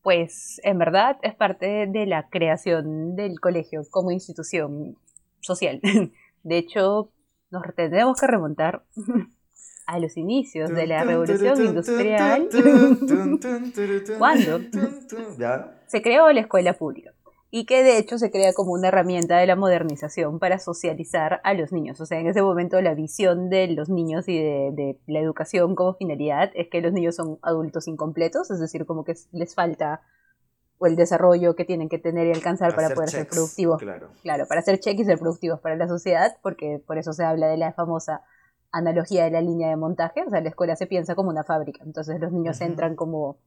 [0.01, 4.97] Pues en verdad es parte de la creación del colegio como institución
[5.39, 5.79] social.
[6.43, 7.13] De hecho,
[7.49, 8.83] nos tenemos que remontar
[9.87, 12.49] a los inicios de la revolución industrial.
[14.17, 14.59] ¿Cuándo?
[15.39, 15.79] ¿Ya?
[15.87, 17.14] Se creó la escuela pública
[17.57, 21.53] y que de hecho se crea como una herramienta de la modernización para socializar a
[21.53, 22.01] los niños.
[22.01, 25.73] O sea, en ese momento la visión de los niños y de, de la educación
[25.73, 30.01] como finalidad es que los niños son adultos incompletos, es decir, como que les falta
[30.79, 33.79] o el desarrollo que tienen que tener y alcanzar para poder ser productivos.
[33.79, 34.09] Claro.
[34.21, 37.47] Claro, para hacer cheques y ser productivos para la sociedad, porque por eso se habla
[37.47, 38.21] de la famosa
[38.73, 41.85] analogía de la línea de montaje, o sea, la escuela se piensa como una fábrica,
[41.85, 43.37] entonces los niños entran como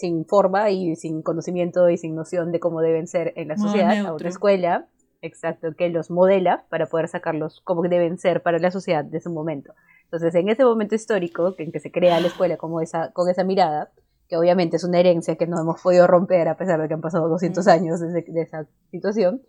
[0.00, 3.68] sin forma y sin conocimiento y sin noción de cómo deben ser en la Modo
[3.68, 4.86] sociedad, a otra escuela,
[5.20, 9.30] exacto, que los modela para poder sacarlos como deben ser para la sociedad de su
[9.30, 9.74] momento.
[10.04, 13.44] Entonces, en ese momento histórico en que se crea la escuela como esa, con esa
[13.44, 13.92] mirada,
[14.26, 17.00] que obviamente es una herencia que no hemos podido romper a pesar de que han
[17.00, 19.42] pasado 200 años desde de esa situación,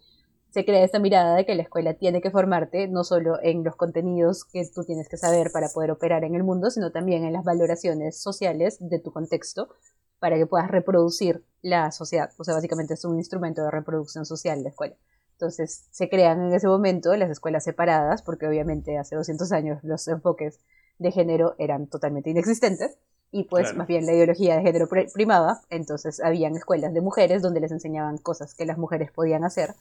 [0.49, 3.77] se crea esta mirada de que la escuela tiene que formarte no solo en los
[3.77, 7.31] contenidos que tú tienes que saber para poder operar en el mundo, sino también en
[7.31, 9.69] las valoraciones sociales de tu contexto
[10.21, 12.29] para que puedas reproducir la sociedad.
[12.37, 14.95] O sea, básicamente es un instrumento de reproducción social la escuela.
[15.33, 20.07] Entonces, se crean en ese momento las escuelas separadas, porque obviamente hace 200 años los
[20.07, 20.59] enfoques
[20.99, 22.97] de género eran totalmente inexistentes,
[23.31, 23.77] y pues Claro.
[23.79, 27.71] más bien la ideología de género pri- primaba, entonces habían escuelas de mujeres donde les
[27.71, 29.73] enseñaban cosas que las mujeres podían hacer,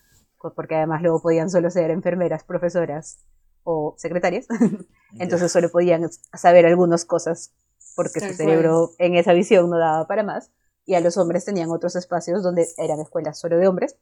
[0.57, 3.19] porque además luego podían solo ser enfermeras, profesoras
[3.63, 4.47] o secretarias,
[5.19, 7.53] entonces solo podían saber algunas cosas
[7.97, 10.51] porque Tal su cerebro en esa visión no daba para más,
[10.87, 13.97] y a los hombres tenían otros espacios donde eran escuelas solo de hombres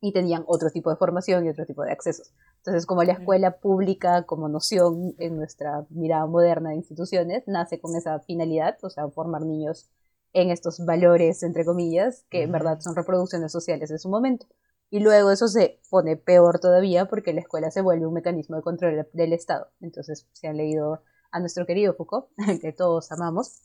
[0.00, 2.32] y tenían otro tipo de formación y otro tipo de accesos.
[2.58, 7.94] Entonces, como la escuela pública como noción en nuestra mirada moderna de instituciones nace con
[7.96, 9.90] esa finalidad, o sea, formar niños
[10.32, 14.46] en estos valores, entre comillas, que en verdad son reproducciones sociales de su momento.
[14.88, 18.62] Y luego eso se pone peor todavía porque la escuela se vuelve un mecanismo de
[18.62, 19.68] control del Estado.
[19.80, 22.28] Entonces, si han leído a nuestro querido Foucault,
[22.60, 23.62] que todos amamos,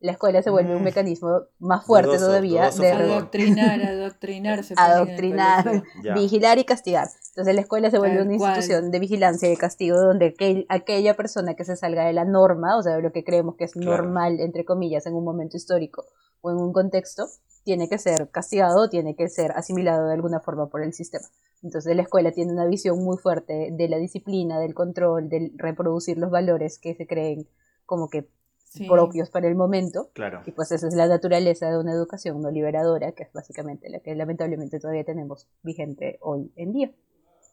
[0.00, 0.84] la escuela se vuelve un Mm.
[0.84, 2.90] mecanismo más fuerte Dudoso, todavía dudoso de.
[2.90, 4.64] Adoctrinar, adoctrinar.
[4.64, 5.82] se adoctrinar,
[6.14, 7.06] vigilar y castigar.
[7.28, 8.50] Entonces la escuela se vuelve Tal una cual.
[8.56, 12.24] institución de vigilancia y de castigo donde aquel- aquella persona que se salga de la
[12.24, 13.98] norma, o sea, de lo que creemos que es Claro.
[14.02, 16.04] normal, entre comillas, en un momento histórico
[16.40, 17.26] o en un contexto,
[17.64, 21.26] tiene que ser castigado, tiene que ser asimilado de alguna forma por el sistema.
[21.62, 26.18] Entonces la escuela tiene una visión muy fuerte de la disciplina, del control, del reproducir
[26.18, 27.46] los valores que se creen
[27.86, 28.28] como que
[28.72, 28.88] Sí.
[28.88, 30.08] propios para el momento.
[30.14, 30.40] Claro.
[30.46, 34.00] Y pues esa es la naturaleza de una educación no liberadora, que es básicamente la
[34.00, 36.90] que lamentablemente todavía tenemos vigente hoy en día.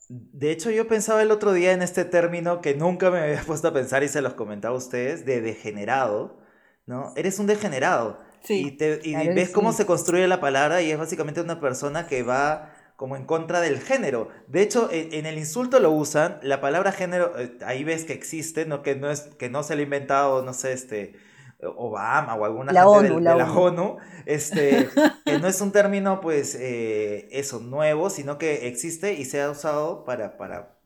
[0.07, 3.67] De hecho, yo pensaba el otro día en este término que nunca me había puesto
[3.67, 6.37] a pensar y se los comentaba a ustedes, de degenerado,
[6.85, 7.11] ¿no?
[7.17, 8.17] Eres un degenerado.
[8.43, 8.61] Sí.
[8.61, 11.59] Y, te- y Claro que ves cómo se construye la palabra y es básicamente una
[11.59, 14.29] persona que va como en contra del género.
[14.47, 18.13] De hecho, en, en el insulto lo usan, la palabra género, eh, ahí ves que
[18.13, 21.15] existe, no que no es que no se lo ha inventado, no sé, este
[21.61, 23.53] Obama o alguna La gente ONU, del- la de la ONU.
[23.53, 24.93] ONU, este,
[25.25, 29.49] que no es un término, pues, eh, eso, nuevo, sino que existe y se ha
[29.51, 30.79] usado para, para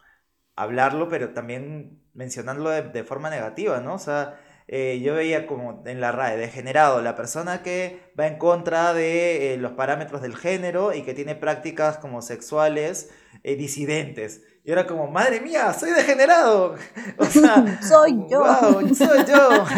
[0.56, 3.96] hablarlo, pero también mencionarlo de, de forma negativa, ¿no?
[3.96, 8.38] O sea, eh, yo veía como en la RAE, degenerado, la persona que va en
[8.38, 13.10] contra de eh, los parámetros del género y que tiene prácticas como sexuales
[13.44, 14.42] eh, disidentes.
[14.64, 16.76] Y era como, madre mía, soy degenerado.
[17.18, 18.40] O sea, Soy yo.
[18.40, 19.66] Wow, soy yo.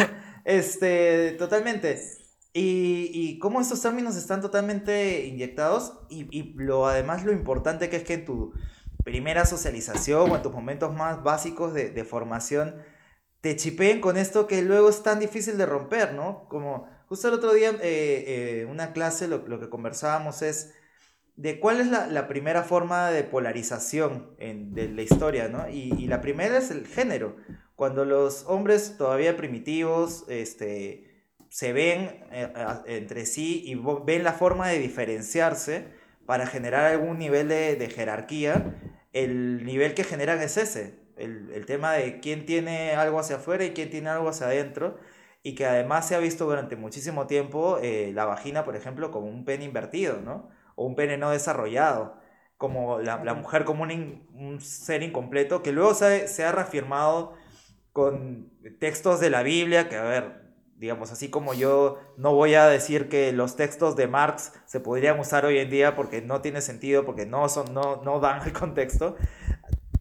[0.46, 2.00] Este, totalmente.
[2.54, 7.98] Y, y cómo estos términos están totalmente inyectados y, y lo, además lo importante que
[7.98, 8.54] es que en tu
[9.04, 12.76] primera socialización o en tus momentos más básicos de, de formación
[13.46, 16.48] te chipeen con esto que luego es tan difícil de romper, ¿no?
[16.50, 18.24] Como justo el otro día, eh,
[18.64, 20.74] eh, una clase, lo, lo que conversábamos es
[21.36, 25.70] de cuál es la, primera forma de polarización en, de la historia, ¿no?
[25.70, 27.36] Y, la primera es el género.
[27.76, 32.52] Cuando los hombres todavía primitivos este, se ven eh,
[32.88, 35.86] entre sí y ven la forma de diferenciarse
[36.26, 38.76] para generar algún nivel de jerarquía,
[39.14, 43.64] el nivel que generan es ese, el, el tema de quién tiene algo hacia afuera
[43.66, 44.98] y quién tiene algo hacia adentro,
[45.44, 49.28] y que además se ha visto durante muchísimo tiempo eh, la vagina, por ejemplo, como
[49.28, 50.50] un pene invertido, ¿no?
[50.76, 52.18] O un pene no desarrollado,
[52.58, 56.52] como la, la mujer como un, in- un ser incompleto, que luego se, se ha
[56.52, 57.34] reafirmado
[57.92, 60.42] con textos de la Biblia, que a ver,
[60.78, 65.20] digamos, así como yo no voy a decir que los textos de Marx se podrían
[65.20, 68.54] usar hoy en día porque no tiene sentido, porque no, son, no, no dan el
[68.54, 69.16] contexto,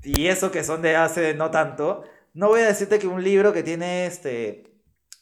[0.04, 3.52] y eso que son de hace no tanto, no voy a decirte que un libro
[3.52, 4.74] que tiene este,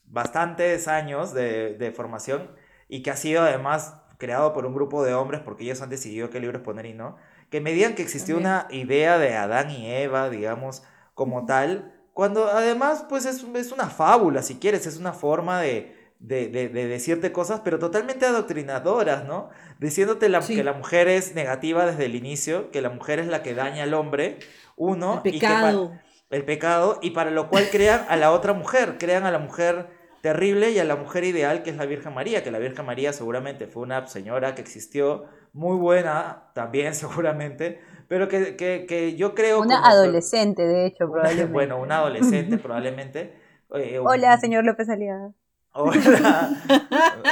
[0.07, 2.51] bastantes años de, de formación
[2.89, 6.31] y que ha sido además creado por un grupo de hombres porque ellos han decidido
[6.31, 7.17] qué libros poner y no,
[7.51, 8.47] que me digan que existió También.
[8.47, 10.83] una idea de Adán y Eva, digamos,
[11.15, 15.97] como tal, cuando además pues es, es una fábula, si quieres, es una forma de,
[16.19, 19.51] de, de- de decirte cosas, pero totalmente adoctrinadoras, ¿no?
[19.83, 20.55] Diciéndote la- Sí.
[20.57, 23.83] que la mujer es negativa desde el inicio, que la mujer es la que daña
[23.83, 24.39] al hombre,
[24.77, 25.93] uno, El y que pecado.
[26.31, 29.89] el pecado, y para lo cual crean a la otra mujer, crean a la mujer
[30.23, 33.13] terrible y a la mujer ideal que es la Virgen María, que la Virgen María
[33.13, 39.35] seguramente fue una señora que existió, muy buena también seguramente, pero que, que, que yo
[39.35, 39.61] creo...
[39.61, 41.53] Una adolescente, de hecho, probablemente.
[41.53, 43.35] bueno, una adolescente probablemente.
[43.75, 45.33] eh, un- Hola, señor López Aliaga.
[45.75, 46.51] Hola,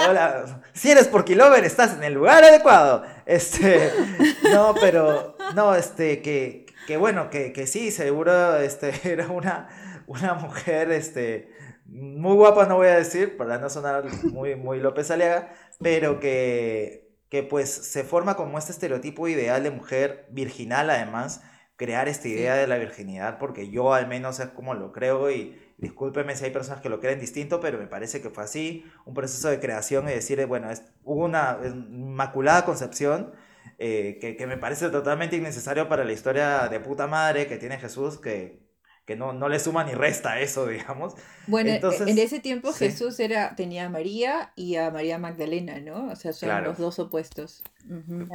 [0.09, 0.63] hola.
[0.73, 3.05] Si eres por Kilover, estás en el lugar adecuado.
[3.27, 3.93] Este,
[4.51, 9.69] no, pero, no, este, que, que bueno, que, que sí, seguro, este, era una,
[10.07, 11.53] una mujer, este,
[11.85, 17.15] muy guapa no voy a decir, para no sonar muy, muy López Aliaga, pero que,
[17.29, 21.43] que pues se forma como este estereotipo ideal de mujer virginal además,
[21.77, 25.59] crear esta idea de la virginidad, porque yo al menos es como lo creo y
[25.81, 29.15] discúlpeme si hay personas que lo creen distinto, pero me parece que fue así, un
[29.15, 33.33] proceso de creación y decir, bueno, es, hubo una inmaculada concepción
[33.79, 37.79] eh, que, que, me parece totalmente innecesario para la historia de puta madre que tiene
[37.79, 38.70] Jesús, que
[39.11, 41.17] que no, no le suma ni resta eso, digamos.
[41.49, 46.13] Bueno, en ese tiempo Jesús era, tenía a María y a María Magdalena, ¿no?
[46.13, 47.65] O sea, son los dos opuestos.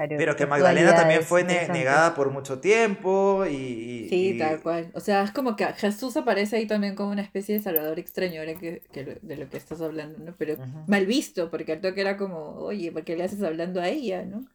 [0.09, 4.91] Pero que Magdalena también fue negada por mucho tiempo y, Sí, tal cual.
[4.93, 8.41] O sea, es como que Jesús aparece ahí también como una especie de salvador extraño,
[8.41, 8.81] ahora que,
[9.21, 10.35] de lo que estás hablando, ¿no?
[10.37, 10.57] Pero
[10.87, 14.25] mal visto, porque el toque era como, oye, ¿por qué le haces hablando a ella,
[14.25, 14.45] no?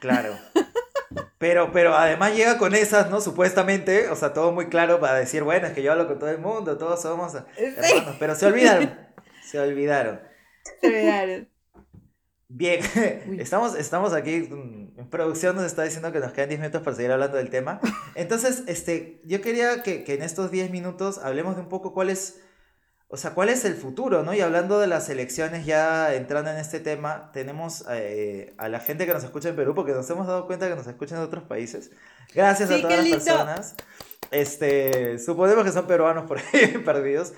[0.00, 0.36] Claro.
[1.38, 3.20] Pero, pero además llega con esas, ¿no?
[3.20, 6.30] Supuestamente, o sea, todo muy claro para decir, bueno, es que yo hablo con todo
[6.30, 8.96] el mundo, todos somos hermanos, pero se olvidaron,
[9.44, 10.20] se olvidaron.
[10.80, 11.48] Se olvidaron.
[12.48, 12.80] Bien,
[13.38, 16.94] estamos, estamos aquí, mm, en producción nos está diciendo que nos quedan 10 minutos para
[16.94, 17.80] seguir hablando del tema.
[18.14, 22.10] Entonces, este, yo quería que, que en estos 10 minutos hablemos de un poco cuál
[22.10, 22.42] es
[23.12, 24.22] o sea, ¿cuál es el futuro?
[24.22, 24.32] ¿no?
[24.32, 29.04] Y hablando de las elecciones, ya entrando en este tema, tenemos eh, a la gente
[29.04, 31.44] que nos escucha en Perú, porque nos hemos dado cuenta que nos escuchan en otros
[31.44, 31.90] países.
[32.34, 33.74] Gracias a todas las personas.
[34.30, 37.34] Este, suponemos que son peruanos por ahí perdidos.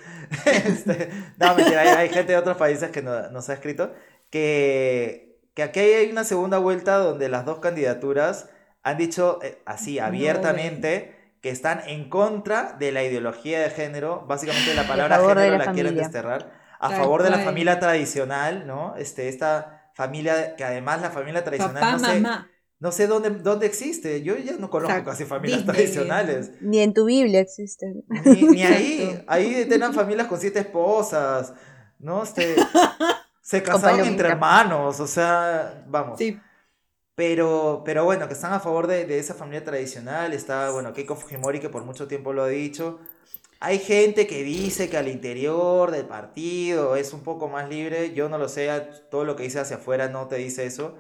[0.47, 3.93] Este, no, mentira, hay, gente de otros países que nos ha escrito.
[4.31, 8.49] Que, que aquí hay una segunda vuelta donde las dos candidaturas
[8.85, 14.73] han dicho eh, así abiertamente que están en contra de la ideología de género, básicamente
[14.73, 18.97] la palabra género la, quieren desterrar, a favor de la familia tradicional, ¿no?
[18.97, 22.23] Este, esta familia, que además la familia tradicional no sé,
[22.79, 26.53] no sé dónde, dónde existe, yo ya no conozco casi familias tradicionales.
[26.63, 28.07] Ni en tu Biblia existen.
[28.25, 31.53] Ni, ahí, ahí tienen familias con siete esposas,
[31.99, 32.23] ¿no?
[32.23, 32.57] Este,
[33.43, 36.19] se casaron entre hermanos, o sea, vamos.
[36.19, 36.41] Sí.
[37.15, 40.33] Pero, pero bueno, que están a favor de, de, esa familia tradicional.
[40.33, 42.99] Está, bueno, Keiko Fujimori, que por mucho tiempo lo ha dicho.
[43.61, 48.13] Hay gente que dice que al interior del partido es un poco más libre.
[48.13, 48.69] Yo no lo sé,
[49.11, 50.97] todo lo que dice hacia afuera no te dice eso.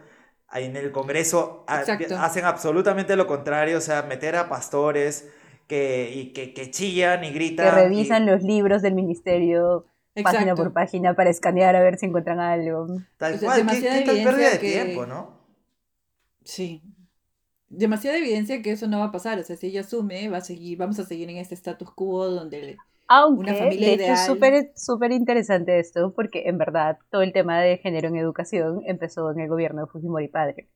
[0.52, 5.28] En el Congreso hacen absolutamente lo contrario, o sea, meter a pastores
[5.66, 7.74] que, y que, que chillan y gritan.
[7.74, 9.86] Que revisan los libros del ministerio
[10.22, 12.86] página por página para escanear a ver si encuentran algo.
[13.16, 15.43] Tal cual, ¿qué, qué tal pérdida de tiempo, ¿no?
[16.44, 16.82] Sí.
[17.68, 19.38] Demasiada evidencia que eso no va a pasar.
[19.38, 22.28] O sea, si ella asume, va a seguir, vamos a seguir en este status quo
[22.28, 22.76] donde
[23.08, 24.12] Aunque, una familia de ideal...
[24.12, 28.82] hecho, es súper interesante esto, porque en verdad todo el tema de género en educación
[28.86, 30.68] empezó en el gobierno de Fujimori padre.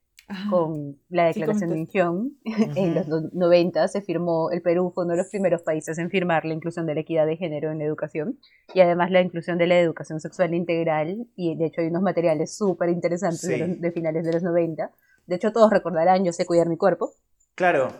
[0.50, 2.36] con la declaración de Incheon,
[2.76, 6.44] en los 90 se firmó, el Perú fue uno de los primeros países en firmar
[6.44, 8.38] la inclusión de la equidad de género en educación
[8.74, 12.54] y además la inclusión de la educación sexual integral y de hecho hay unos materiales
[12.54, 14.90] súper interesantes de, de, finales de los 90
[15.28, 17.12] de hecho, todos recordarán Yo sé cuidar mi cuerpo.
[17.54, 17.92] Claro.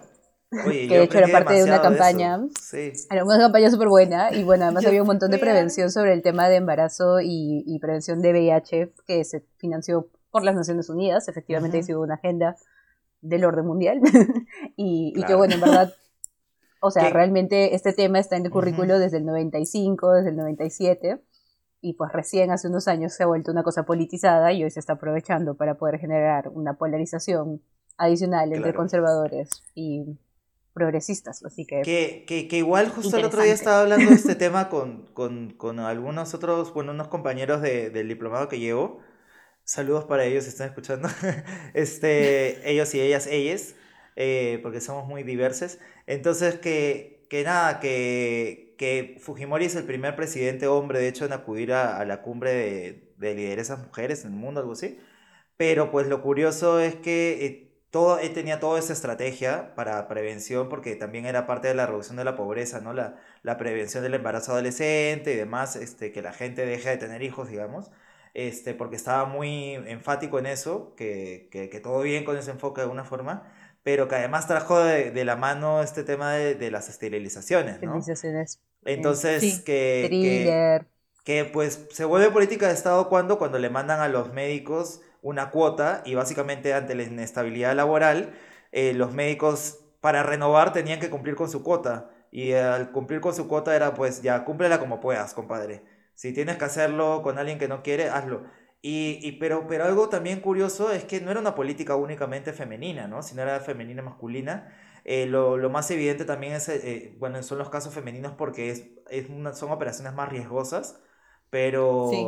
[0.64, 2.41] que de hecho era parte de una campaña.
[2.61, 2.93] Sí.
[3.11, 4.33] Era una campaña súper buena.
[4.33, 8.22] Y bueno, además había un montón de prevención sobre el tema de embarazo y, prevención
[8.22, 11.29] de VIH que se financió por las Naciones Unidas.
[11.29, 12.57] Efectivamente, uh una agenda
[13.20, 14.01] del orden mundial.
[14.76, 15.95] y, y que bueno, en verdad.
[16.81, 21.20] O sea, realmente este tema está en el currículo desde el 95, desde el 97
[21.81, 24.81] y pues recién hace unos años se ha vuelto una cosa politizada y hoy se
[24.81, 27.62] está aprovechando para poder generar una polarización
[27.97, 30.18] adicional entre conservadores y
[30.72, 31.83] progresistas, así que...
[32.26, 36.72] Que, igual justo el otro día estaba hablando de este tema con, con, algunos otros,
[36.72, 39.01] bueno, unos compañeros de, del diplomado que llevo,
[39.64, 41.09] saludos para ellos si están escuchando,
[41.74, 43.74] este, ellos y ellas, ellas,
[44.14, 50.16] eh, porque somos muy diversos, entonces que, que nada, que que Fujimori es el primer
[50.16, 54.39] presidente hombre, de hecho, en acudir a, la cumbre de, de, lideresas mujeres en el
[54.39, 54.99] mundo, algo así.
[55.57, 60.68] Pero pues lo curioso es que eh, todo, él tenía toda esa estrategia para prevención,
[60.68, 62.93] porque también era parte de la reducción de la pobreza, ¿no?
[62.95, 67.22] La, la prevención del embarazo adolescente y demás, este, que la gente deje de tener
[67.22, 67.91] hijos, digamos.
[68.35, 72.81] Este, porque estaba muy enfático en eso, que, que, que todo bien con ese enfoque
[72.81, 73.53] de alguna forma
[73.83, 77.97] pero que además trajo de, de la mano este tema de, de las esterilizaciones, ¿no?
[77.97, 78.61] Esterilizaciones.
[78.95, 80.18] Entonces, que,
[81.24, 85.51] que, pues se vuelve política de Estado cuando, cuando le mandan a los médicos una
[85.51, 88.34] cuota y básicamente ante la inestabilidad laboral,
[88.72, 93.34] eh, los médicos para renovar tenían que cumplir con su cuota y al cumplir con
[93.34, 95.82] su cuota era pues ya cúmplela como puedas, compadre.
[96.14, 98.45] Si tienes que hacerlo con alguien que no quiere, hazlo.
[98.80, 103.09] Y, y, pero, pero algo también curioso es que no era una política únicamente femenina,
[103.09, 103.22] ¿no?
[103.22, 104.72] sino era femenina masculina
[105.11, 108.84] Eh, lo, lo más evidente también es, eh, bueno, son los casos femeninos porque es,
[109.09, 111.00] es una, son operaciones más riesgosas,
[111.48, 112.26] pero, Sí.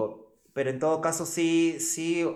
[0.55, 2.27] pero en todo caso sí, sí,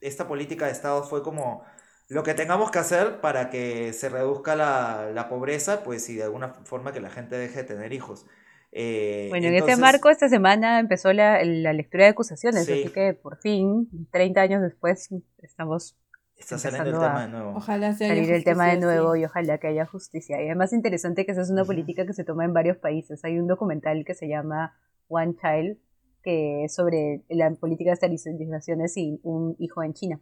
[0.00, 1.64] esta política de Estado fue como
[2.08, 6.22] lo que tengamos que hacer para que se reduzca la, la pobreza, pues y de
[6.22, 8.24] alguna forma que la gente deje de tener hijos.
[8.70, 12.84] Eh, Bueno, en entonces- ese marco esta semana empezó la, la lectura de acusaciones, Sí.
[12.84, 15.96] así que por fin, 30 años después, estamos
[16.38, 17.56] Está saliendo el tema a- de nuevo.
[17.56, 19.20] Ojalá se haya salir el tema de nuevo sí.
[19.20, 20.40] y ojalá que haya justicia.
[20.40, 23.24] Y además interesante que esa es una política que se toma en varios países.
[23.24, 24.74] Hay un documental que se llama
[25.08, 25.78] One Child,
[26.22, 30.20] que es sobre la política de esterilizaciones y un hijo en China.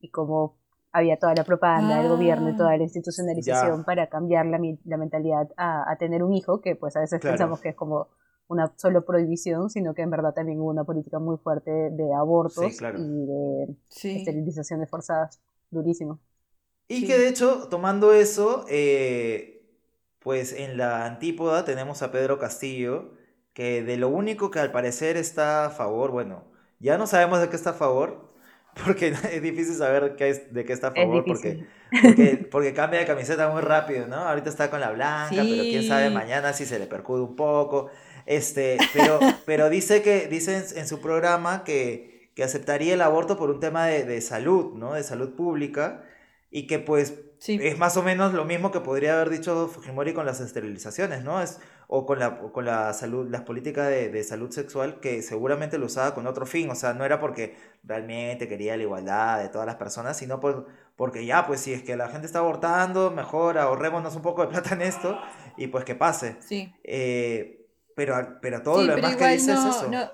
[0.00, 0.56] Y cómo
[0.90, 2.56] había toda la propaganda del gobierno y Ah.
[2.56, 3.84] toda la institucionalización Ya.
[3.84, 7.20] para cambiar la, mi- la mentalidad a, a tener un hijo, que pues a veces
[7.20, 7.34] Claro.
[7.34, 8.08] pensamos que es como
[8.52, 12.72] una solo prohibición, sino que en verdad también hubo una política muy fuerte de abortos
[12.72, 12.98] Sí, claro.
[13.00, 14.16] y de Sí.
[14.18, 15.40] esterilizaciones forzadas.
[15.70, 16.20] Durísimo.
[16.88, 17.06] Y Sí.
[17.06, 19.64] que de hecho, tomando eso, eh,
[20.18, 23.12] pues en la antípoda tenemos a Pedro Castillo,
[23.54, 26.44] que de lo único que al parecer está a favor, bueno,
[26.80, 28.32] ya no sabemos de qué está a favor,
[28.84, 31.66] porque es difícil saber qué es, de qué está a favor, porque,
[32.02, 34.16] porque, porque cambia de camiseta muy rápido, ¿no?
[34.16, 36.14] Ahorita está con la blanca, pero quién sabe Sí.
[36.14, 37.90] mañana si se le percude un poco.
[38.26, 43.36] Este, pero, pero dice que, dice en, en su programa que, que aceptaría el aborto
[43.36, 44.94] por un tema de, de salud, ¿no?
[44.94, 46.04] De salud pública.
[46.50, 47.58] Y que pues Sí.
[47.60, 51.42] es más o menos lo mismo que podría haber dicho Fujimori con las esterilizaciones, ¿no?
[51.42, 51.58] Es,
[51.88, 55.76] o con la, o con la salud, las políticas de, de salud sexual que seguramente
[55.76, 59.48] lo usaba con otro fin, o sea, no era porque realmente quería la igualdad de
[59.48, 63.10] todas las personas, sino por, porque ya, pues si es que la gente está abortando,
[63.10, 65.18] mejor ahorrémonos un poco de plata en esto
[65.56, 66.36] y pues que pase.
[66.38, 66.72] Sí.
[66.84, 67.61] Eh,
[67.96, 69.88] pero, pero todo Sí, lo pero demás que dice no, es eso.
[69.88, 70.10] no-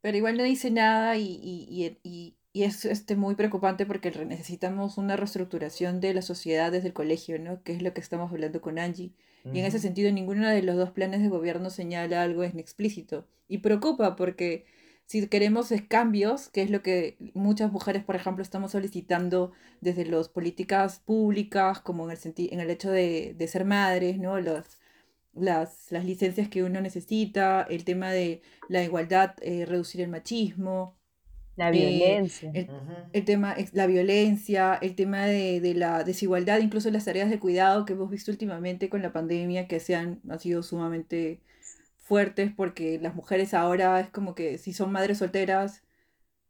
[0.00, 4.10] pero igual no dice nada y, y, y, y- y es este, muy preocupante porque
[4.10, 7.62] necesitamos una reestructuración de la sociedad desde el colegio, ¿no?
[7.62, 9.12] Que es lo que estamos hablando con Angie.
[9.52, 13.26] Y en ese sentido, ninguno de los dos planes de gobierno señala algo en explícito.
[13.48, 14.66] Y preocupa porque
[15.06, 20.28] si queremos cambios, que es lo que muchas mujeres, por ejemplo, estamos solicitando desde las
[20.28, 24.38] políticas públicas, como en el senti- en el hecho de, de ser madres, ¿no?
[24.40, 24.77] Los,
[25.40, 30.96] las, las licencias que uno necesita, el tema de la igualdad, eh, reducir el machismo,
[31.56, 32.50] La Eh, violencia.
[33.12, 37.84] el, tema, la violencia, el tema de, de la desigualdad, incluso las tareas de cuidado
[37.84, 41.40] que hemos visto últimamente con la pandemia, que se han, han sido sumamente
[41.96, 45.82] fuertes, porque las mujeres ahora es como que si son madres solteras,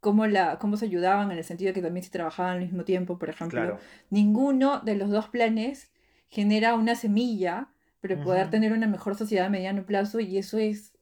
[0.00, 2.84] cómo, la, cómo se ayudaban en el sentido de que también se trabajaban al mismo
[2.84, 3.60] tiempo, por ejemplo.
[3.60, 3.78] Claro.
[4.10, 5.90] Ninguno de los dos planes
[6.28, 7.70] genera una semilla
[8.00, 10.92] para poder tener una mejor sociedad a mediano plazo y eso es,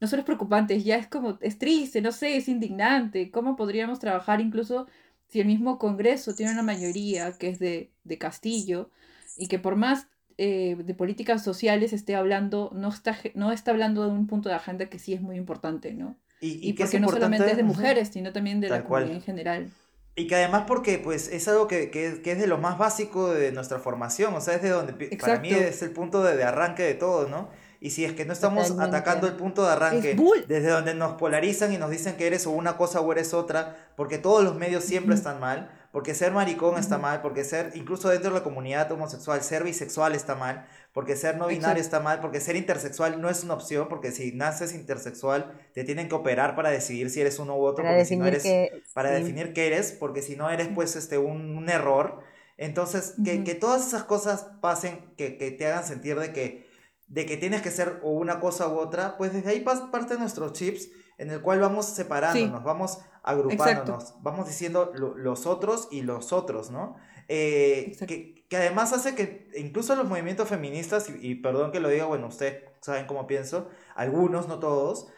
[0.00, 3.30] no solo es preocupante, ya es como, es triste, no sé, es indignante.
[3.30, 4.86] ¿Cómo podríamos trabajar incluso
[5.28, 8.90] si el mismo Congreso tiene una mayoría que es de, de Castillo
[9.36, 14.04] y que por más eh, de políticas sociales esté hablando, no está, no está hablando
[14.04, 16.18] de un punto de agenda que sí es muy importante, ¿no?
[16.40, 19.04] Y, porque no solamente es de mujeres, sino también de la cual.
[19.04, 19.70] comunidad en general.
[20.18, 22.78] Y que además porque pues es algo que, que, es- que es de lo más
[22.78, 26.36] básico de nuestra formación, o sea, es de donde para mí es el punto de,
[26.36, 27.48] de arranque de todo, ¿no?
[27.78, 28.96] Y si es que no estamos Totalmente.
[28.96, 30.16] atacando el punto de arranque,
[30.48, 34.16] desde donde nos polarizan y nos dicen que eres una cosa o eres otra, porque
[34.16, 38.30] todos los medios siempre están mal, porque ser maricón está mal, porque ser, incluso dentro
[38.30, 42.40] de la comunidad homosexual, ser bisexual está mal, porque ser no binario está mal, porque
[42.40, 46.68] ser intersexual no es una opción, porque si naces intersexual te tienen que operar para
[46.70, 49.14] decidir si eres uno u otro, Para porque si no definir eres que para sí.
[49.14, 52.20] definir qué eres, porque si no eres pues este un, un error.
[52.58, 53.44] Entonces, que, Ujú.
[53.44, 56.66] que todas esas cosas pasen, que, que te hagan sentir de que,
[57.06, 60.52] de que tienes que ser o una cosa u otra, pues desde ahí parte nuestros
[60.52, 60.88] chips
[61.18, 66.70] en el cual vamos separándonos, vamos agrupándonos, vamos diciendo lo- los otros y los otros,
[66.70, 66.96] ¿no?
[67.28, 68.06] Eh, Exacto.
[68.06, 72.04] que, que además hace que incluso los movimientos feministas, y, y perdón que lo diga,
[72.06, 75.08] bueno, ustedes saben cómo pienso, algunos, no todos,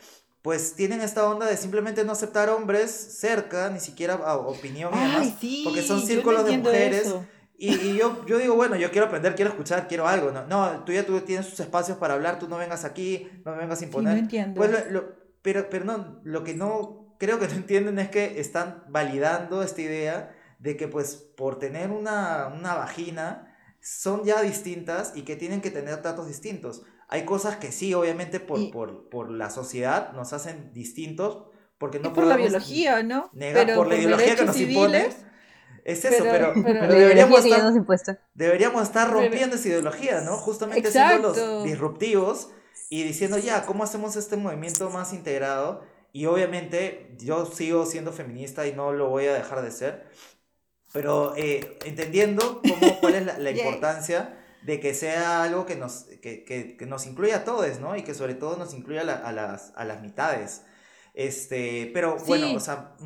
[0.41, 5.37] pues tienen esta onda de simplemente no aceptar hombres cerca, ni siquiera a opinión Ay,
[5.39, 7.07] sí, porque son no círculos de mujeres.
[7.09, 7.27] eso.
[7.61, 10.31] Y, y yo, yo digo, bueno, yo quiero aprender, quiero escuchar, quiero algo.
[10.31, 13.51] No, no tú ya tú tienes tus espacios para hablar, tú no vengas aquí, no
[13.53, 14.17] me vengas a Sí, no imponer.
[14.19, 14.55] entiendo.
[14.59, 18.39] Pues lo- lo- pero, pero no, lo que no creo que no entienden es que
[18.39, 25.13] están validando esta idea de que pues por tener una, una vagina son ya distintas
[25.17, 26.83] y que tienen que tener tratos distintos.
[27.09, 31.45] Hay cosas que sí, obviamente por, Y- por, por la sociedad nos hacen distintos
[31.79, 33.31] porque no por la podemos biología, ¿no?
[33.33, 35.09] negar por la ideología que nos impone.
[35.85, 38.21] Es eso, pero- pero, pero- pero deberíamos estar.
[38.35, 40.37] Deberíamos estar Pero- rompiendo esa ideología, ¿no?
[40.37, 41.47] Justamente siendo Exacto.
[41.55, 42.51] los disruptivos
[42.89, 45.83] y diciendo, ya, ¿cómo hacemos este movimiento más integrado?
[46.13, 50.07] Y obviamente yo sigo siendo feminista y no lo voy a dejar de ser,
[50.93, 56.45] pero eh, entendiendo cómo, cuál es la, importancia de que sea algo que nos, que,
[56.45, 57.97] que, que nos incluya a todos, ¿no?
[57.97, 60.63] Y que sobre todo nos incluya a, la- a las, a las mitades.
[61.15, 62.97] Este, pero bueno, o sea.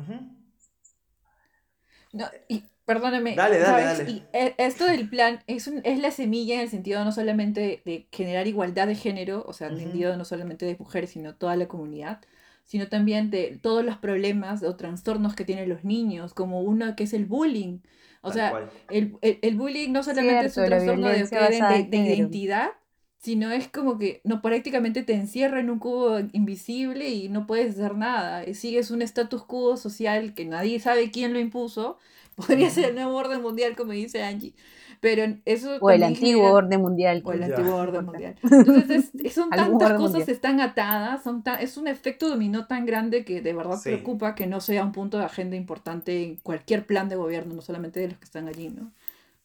[2.13, 3.41] No, y perdóname.
[3.41, 3.83] Dale, dale, ¿sabes?
[3.83, 4.03] dale.
[4.05, 7.81] Y e- esto del plan es, un- es la semilla en el sentido no solamente
[7.85, 9.83] de generar igualdad de género, o sea, en el Ujú.
[9.83, 12.21] sentido no solamente de mujeres, sino toda la comunidad,
[12.65, 17.03] sino también de todos los problemas o trastornos que tienen los niños, como uno que
[17.03, 17.79] es el bullying.
[18.21, 21.27] O Tal sea, el, el, el bullying no solamente es Cierto, un la trastorno de,
[21.67, 22.69] de- de- identidad,
[23.17, 27.75] sino es como que no prácticamente te encierra en un cubo invisible y no puedes
[27.75, 28.43] hacer nada.
[28.53, 31.97] Sigues un status quo social que nadie sabe quién lo impuso.
[32.35, 34.53] Podría ser el nuevo orden mundial, como dice Angie.
[34.99, 37.21] Pero eso O el antiguo genera- orden mundial.
[37.25, 37.45] o el Ya.
[37.47, 38.35] antiguo orden mundial.
[38.51, 40.29] Entonces, es- son tantas cosas mundial.
[40.29, 43.89] están atadas, son tan- es un efecto dominó tan grande que de verdad Sí.
[43.89, 47.61] preocupa que no sea un punto de agenda importante en cualquier plan de gobierno, no
[47.61, 48.91] solamente de los que están allí, ¿no?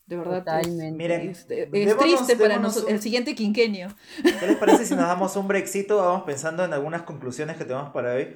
[0.07, 0.39] De verdad.
[0.39, 0.97] es- Totalmente.
[0.97, 3.89] Miren, es, es démonos- triste para nosotros, un- el siguiente quinquenio.
[4.23, 5.97] ¿Qué les parece si nos damos un brexito?
[5.99, 8.29] Vamos pensando en algunas conclusiones que tenemos para hoy.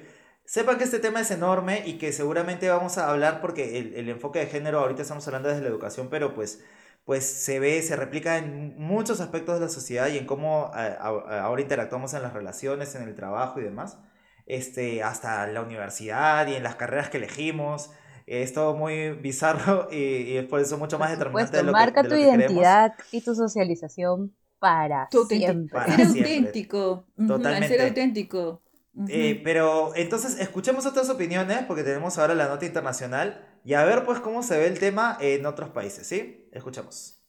[0.45, 4.09] Sepan que este tema es enorme y que seguramente vamos a hablar porque el, el
[4.09, 6.63] enfoque de género, ahorita estamos hablando desde la educación, pero pues,
[7.05, 10.85] pues se ve, se replica en muchos aspectos de la sociedad y en cómo a-
[10.87, 13.97] a- ahora interactuamos en las relaciones, en el trabajo y demás.
[14.45, 17.91] Este, hasta la universidad y en las carreras que elegimos.
[18.25, 21.77] Es todo muy bizarro y, y es por eso mucho más determinante supuesto, de lo
[21.77, 22.77] que, marca de tu lo que queremos.
[22.77, 25.69] identidad y tu socialización para Tu siempre.
[25.71, 26.65] Para ser siempre.
[26.65, 27.05] auténtico.
[27.17, 27.67] al Totalmente.
[27.67, 28.61] ser auténtico.
[29.07, 34.05] Eh, pero entonces escuchemos otras opiniones porque tenemos ahora la nota internacional y a ver
[34.05, 36.47] pues cómo se ve el tema en otros países, ¿sí?
[36.51, 37.19] Escuchamos.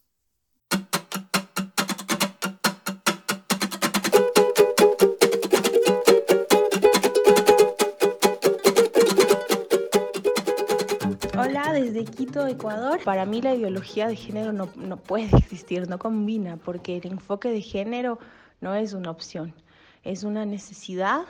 [11.38, 13.02] Hola, desde Quito, Ecuador.
[13.02, 17.48] Para mí la ideología de género no, no puede existir, no combina, porque el enfoque
[17.48, 18.18] de género
[18.60, 19.54] no es una opción,
[20.04, 21.22] es una necesidad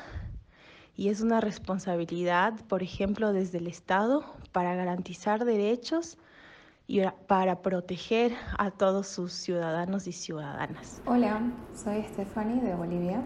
[0.96, 6.18] y es una responsabilidad, por ejemplo, desde el Estado para garantizar derechos
[6.86, 11.00] y para proteger a todos sus ciudadanos y ciudadanas.
[11.06, 11.40] Hola,
[11.74, 13.22] soy Stephanie de Bolivia.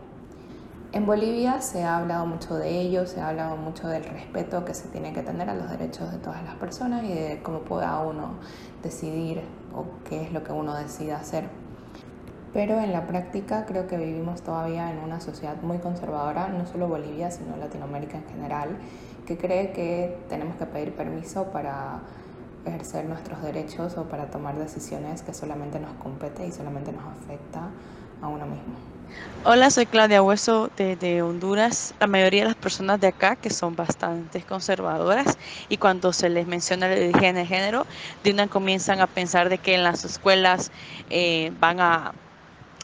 [0.93, 4.73] En Bolivia se ha hablado mucho de ello, se ha hablado mucho del respeto que
[4.73, 7.99] se tiene que tener a los derechos de todas las personas y de cómo pueda
[8.01, 8.39] uno
[8.83, 9.43] decidir
[9.75, 11.51] o qué es lo que uno decida hacer.
[12.53, 16.89] Pero en la práctica creo que vivimos todavía en una sociedad muy conservadora, no solo
[16.89, 18.71] Bolivia, sino Latinoamérica en general,
[19.27, 22.01] que cree que tenemos que pedir permiso para
[22.65, 27.69] ejercer nuestros derechos o para tomar decisiones que solamente nos compete y solamente nos afecta
[28.23, 28.75] a uno mismo.
[29.45, 31.95] Hola, soy Claudia Hueso de, Honduras.
[32.01, 35.39] La mayoría de las personas de acá, que son bastante conservadoras,
[35.69, 37.87] y cuando se les menciona la ideología de género,
[38.25, 40.71] de una comienzan a pensar de que en las escuelas
[41.09, 42.13] eh, van a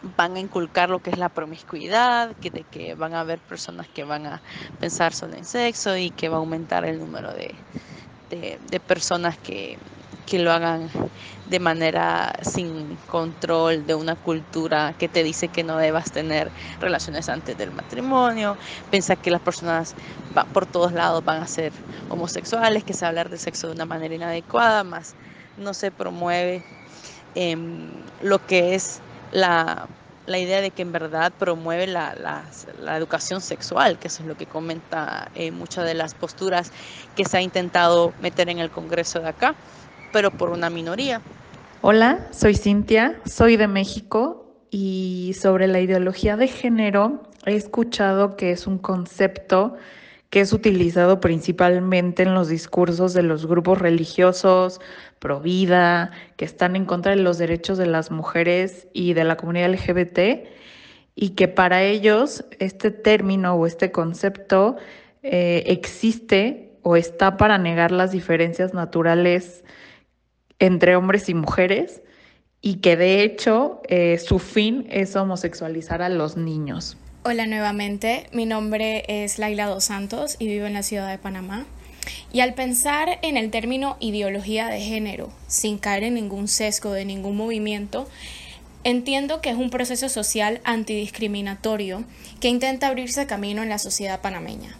[0.02, 3.88] van a inculcar lo que es la promiscuidad, que de que van a haber personas
[3.92, 4.42] que van a
[4.78, 9.78] pensar solo en sexo y que va a aumentar el número de, de, personas que,
[10.24, 10.90] que lo hagan
[11.44, 17.28] de manera sin control de una cultura que te dice que no debas tener relaciones
[17.28, 18.56] antes del matrimonio,
[18.90, 19.94] piensa que las personas
[20.36, 21.74] va- por todos lados van a ser
[22.08, 25.16] homosexuales, que se va a hablar de sexo de una manera inadecuada, más
[25.56, 26.66] no se promueve
[27.34, 29.02] em, lo que es
[29.34, 29.90] la,
[30.26, 34.28] la idea de que en verdad promueve la, la- la educación sexual, que eso es
[34.28, 36.72] lo que comenta eh, muchas de las posturas
[37.14, 39.58] que se ha intentado meter en el Congreso de acá,
[40.10, 41.22] pero por una minoría.
[41.80, 48.52] Hola, soy Cintia, soy de México y sobre la ideología de género he escuchado que
[48.52, 49.74] es un concepto
[50.34, 54.80] que es utilizado principalmente en los discursos de los grupos religiosos,
[55.20, 59.36] pro vida, que están en contra de los derechos de las mujeres y de la
[59.36, 60.48] comunidad LGBT,
[61.14, 64.74] y que para ellos este término o este concepto
[65.22, 69.62] eh, existe o está para negar las diferencias naturales
[70.58, 72.02] entre hombres y mujeres
[72.60, 76.96] y que de hecho eh, su fin es homosexualizar a los niños.
[77.26, 81.64] Hola nuevamente, mi nombre es Laila Dos Santos y vivo en la ciudad de Panamá.
[82.34, 87.06] Y al pensar en el término ideología de género, sin caer en ningún sesgo de
[87.06, 88.06] ningún movimiento,
[88.82, 92.04] entiendo que es un proceso social antidiscriminatorio
[92.42, 94.76] que intenta abrirse camino en la sociedad panameña.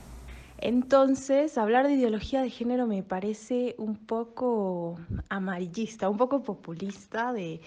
[0.59, 7.63] Entonces, hablar de ideología de género me parece un poco amarillista, un poco populista, de,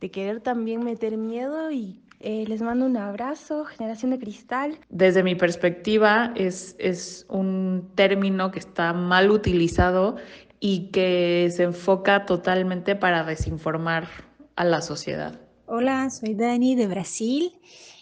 [0.00, 4.78] de querer también meter miedo y eh, les mando un abrazo, generación de cristal.
[4.88, 10.16] Desde mi perspectiva es, es un término que está mal utilizado
[10.60, 14.08] y que se enfoca totalmente para desinformar
[14.56, 15.40] a la sociedad.
[15.66, 17.52] Hola, soy Dani de Brasil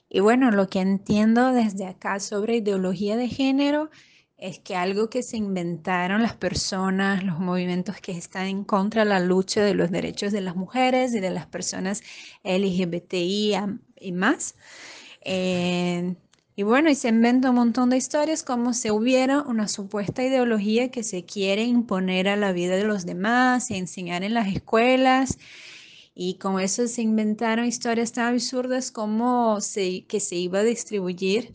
[0.08, 3.90] y bueno, lo que entiendo desde acá sobre ideología de género
[4.36, 9.08] es que algo que se inventaron las personas, los movimientos que están en contra de
[9.08, 12.02] la lucha de los derechos de las mujeres y de las personas
[12.42, 13.54] LGBTI
[14.04, 14.54] y más.
[15.22, 16.14] Eh,
[16.56, 20.90] y bueno, y se inventa un montón de historias como si hubiera una supuesta ideología
[20.90, 25.38] que se quiere imponer a la vida de los demás y enseñar en las escuelas.
[26.14, 29.58] Y con eso se inventaron historias tan absurdas como
[30.08, 31.54] que se iba a distribuir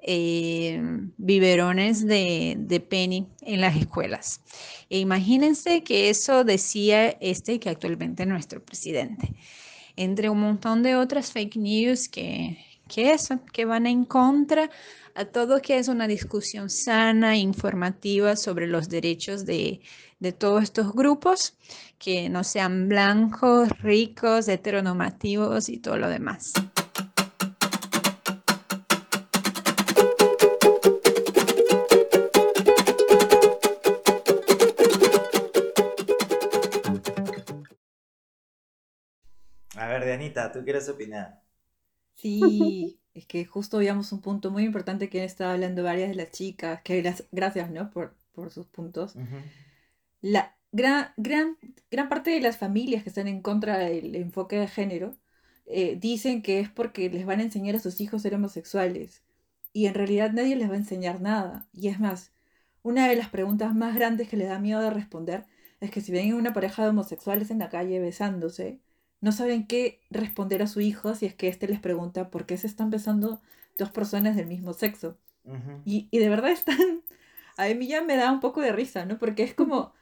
[0.00, 0.80] eh,
[1.16, 4.40] biberones de, de, penny en las escuelas.
[4.88, 9.34] E imagínense que eso decía este que actualmente es nuestro presidente,
[9.96, 14.70] entre un montón de otras fake news que, que eso, que van en contra
[15.14, 19.80] a todo que es una discusión sana e informativa sobre los derechos de,
[20.20, 21.56] de todos estos grupos,
[21.98, 26.52] que no sean blancos, ricos, heteronormativos y todo lo demás.
[39.76, 41.42] A ver, Dianita, ¿tú quieres opinar?
[42.14, 46.14] Sí, es que justo veíamos un punto muy importante que han estado hablando varias de
[46.14, 47.90] las chicas, que las, gracias, ¿no?
[47.90, 49.16] Por, por sus puntos.
[50.20, 51.58] La gran, gran,
[51.90, 55.16] gran parte de las familias que están en contra del enfoque de género
[55.66, 59.22] eh, dicen que es porque les van a enseñar a sus hijos ser homosexuales.
[59.72, 61.68] Y en realidad nadie les va a enseñar nada.
[61.72, 62.32] Y es más,
[62.82, 65.46] una de las preguntas más grandes que les da miedo de responder
[65.80, 68.80] es que si ven una pareja de homosexuales en la calle besándose,
[69.26, 72.56] no saben qué responder a su hijo si es que éste les pregunta por qué
[72.56, 73.42] se están besando
[73.76, 75.18] dos personas del mismo sexo.
[75.84, 77.02] y, y, de verdad están...
[77.56, 79.18] A mí ya me da un poco de risa, ¿no?
[79.18, 79.92] Porque es como...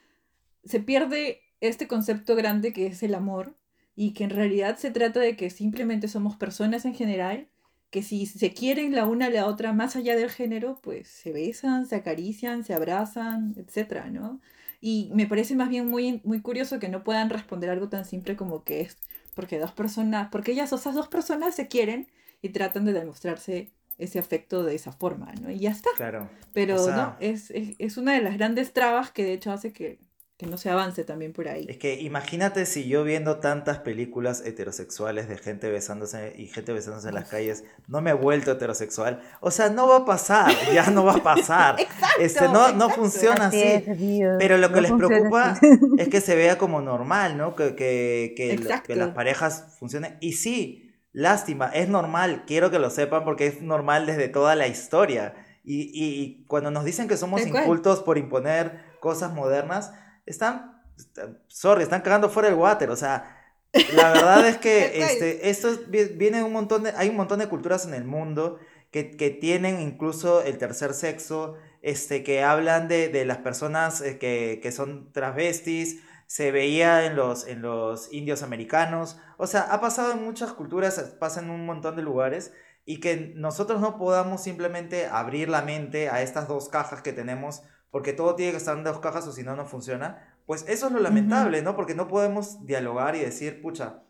[0.64, 3.56] Se pierde este concepto grande que es el amor
[3.96, 7.48] y que en realidad se trata de que simplemente somos personas en general
[7.90, 11.32] que si se quieren la una a la otra más allá del género, pues se
[11.32, 14.42] besan, se acarician, se abrazan, etcétera, ¿no?
[14.86, 18.36] Y me parece más bien muy, muy curioso que no puedan responder algo tan simple
[18.36, 18.98] como que es
[19.34, 22.06] porque dos personas, porque ellas, esas dos personas se quieren
[22.42, 25.50] y tratan de demostrarse ese afecto de esa forma, ¿no?
[25.50, 25.88] Y ya está.
[25.96, 26.28] Claro.
[26.52, 30.00] Pero no, es, es, es, una de las grandes trabas que de hecho hace que,
[30.36, 31.64] que no se avance también por ahí.
[31.68, 37.08] Es que imagínate si yo viendo tantas películas heterosexuales de gente besándose y gente besándose
[37.08, 39.22] en las calles, no me he vuelto heterosexual.
[39.40, 41.76] O sea, no va a pasar, ya no va a pasar.
[42.18, 43.84] este, no, no funciona así.
[44.40, 45.56] Pero lo que les preocupa
[45.98, 47.54] es que se vea como normal, ¿no?
[47.54, 50.16] Que, que, que, que las parejas funcionen.
[50.20, 54.66] Y sí, lástima, es normal, quiero que lo sepan porque es normal desde toda la
[54.66, 55.36] historia.
[55.62, 59.92] Y, y cuando nos dicen que somos incultos por imponer cosas modernas,
[60.26, 60.82] están,
[61.48, 63.40] sorry, están cagando fuera el water, o sea,
[63.94, 67.86] la verdad es que este, esto viene un montón de, hay un montón de culturas
[67.86, 68.58] en el mundo
[68.90, 74.18] que, que tienen incluso el tercer sexo, este, que hablan de, de las personas eh,
[74.18, 79.80] que, que, son transvestis, se veía en los, en los indios americanos, o sea, ha
[79.80, 82.52] pasado en muchas culturas, pasa en un montón de lugares,
[82.86, 87.62] y que nosotros no podamos simplemente abrir la mente a estas dos cajas que tenemos
[87.94, 90.88] porque todo tiene que estar en dos cajas o si no, no funciona, pues eso
[90.88, 91.76] es lo lamentable, ¿no?
[91.76, 94.02] Porque no podemos dialogar y decir, pucha,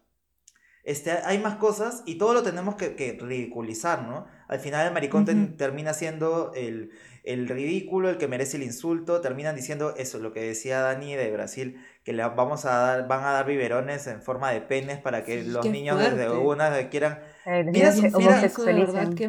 [0.84, 4.24] este, hay más cosas y todo lo tenemos que, que ridiculizar, ¿no?
[4.48, 5.26] Al final el maricón
[5.58, 6.92] termina siendo el,
[7.24, 11.30] el, ridículo, el que merece el insulto, terminan diciendo eso, lo que decía Dani de
[11.30, 15.24] Brasil, que le vamos a dar, van a dar biberones en forma de penes para
[15.24, 17.18] que los niños desde una quieran...
[17.44, 17.92] Eh, mira,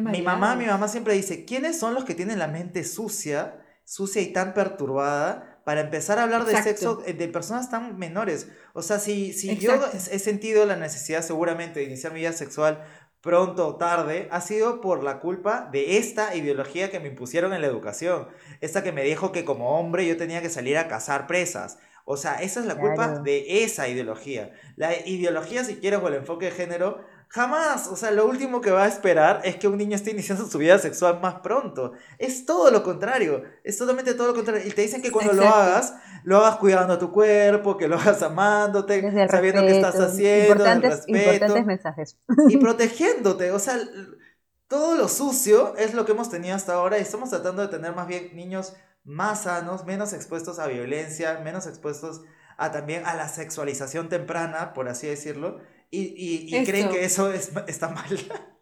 [0.00, 3.60] mi mamá, mi mamá siempre dice, ¿quiénes son los que tienen la mente sucia?
[3.86, 8.48] Sucia y tan perturbada para empezar a hablar de sexo eh, de personas tan menores.
[8.74, 12.84] O sea, si, si yo he sentido la necesidad seguramente de iniciar mi vida sexual
[13.20, 17.60] pronto o tarde, ha sido por la culpa de esta ideología que me impusieron en
[17.60, 18.28] la educación.
[18.60, 21.78] Esta que me dijo que como hombre yo tenía que salir a cazar presas.
[22.04, 24.52] O sea, esa es la culpa de esa ideología.
[24.76, 28.70] La ideología, si quieres, o el enfoque de género, Jamás, o sea, lo último que
[28.70, 31.92] va a esperar es que un niño esté iniciando su vida sexual más pronto.
[32.18, 34.66] Es todo lo contrario, es totalmente todo lo contrario.
[34.66, 37.96] Y te dicen que cuando lo hagas, lo hagas cuidando a tu cuerpo, que lo
[37.96, 42.18] hagas amándote, sabiendo qué estás haciendo, importantes, importantes mensajes.
[42.48, 43.76] Y protegiéndote, o sea,
[44.68, 47.94] todo lo sucio es lo que hemos tenido hasta ahora y estamos tratando de tener
[47.94, 48.74] más bien niños
[49.04, 52.22] más sanos, menos expuestos a violencia, menos expuestos
[52.56, 55.60] a también a la sexualización temprana, por así decirlo
[55.90, 58.06] y, y, creen que eso es, está mal.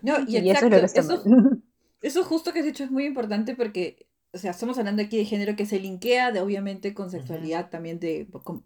[0.00, 1.22] No, y, exacto, eso,
[2.00, 5.26] eso, justo que has dicho es muy importante porque, o sea, estamos hablando aquí de
[5.26, 8.64] género que se linkea de, obviamente con sexualidad también de con,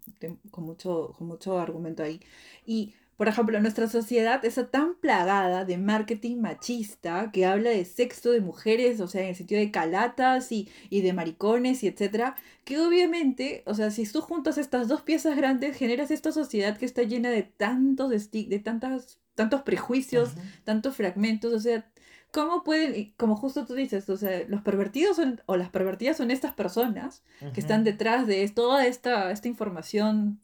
[0.51, 2.21] con, mucho, con mucho argumento ahí.
[2.65, 8.31] Y por ejemplo, nuestra sociedad está tan plagada de marketing machista que habla de sexo
[8.31, 12.35] de mujeres, o sea, en el sentido de calatas y, y de maricones y etcétera,
[12.65, 16.85] que obviamente, o sea, si tú juntas estas dos piezas grandes, generas esta sociedad que
[16.85, 20.33] está llena de tantos, de tantas, tantos prejuicios,
[20.65, 21.89] tantos fragmentos, o sea,
[22.31, 26.31] ¿cómo pueden, como justo tú dices, o sea, los pervertidos son, o las pervertidas son
[26.31, 30.41] estas personas que están detrás de toda esta, esta información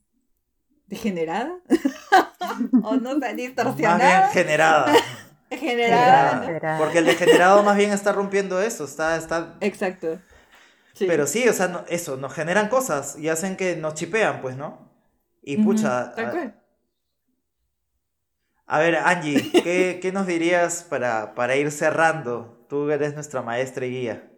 [0.87, 1.59] degenerada
[2.81, 3.35] o no tan
[3.77, 5.07] Más bien distorsionada generada.
[5.51, 6.53] generada.
[6.75, 9.55] Porque el degenerado más bien está rompiendo eso, está, está...
[9.61, 10.19] exacto
[11.05, 14.55] Pero sí, o sea, no- eso, nos generan cosas y hacen que nos chipean, pues,
[14.57, 14.89] ¿no?
[15.41, 16.53] Y pucha, tal a, cual.
[18.65, 22.65] a ver, Angie, ¿qué, qué nos dirías para, para ir cerrando?
[22.69, 24.31] Tú eres nuestra maestra y guía.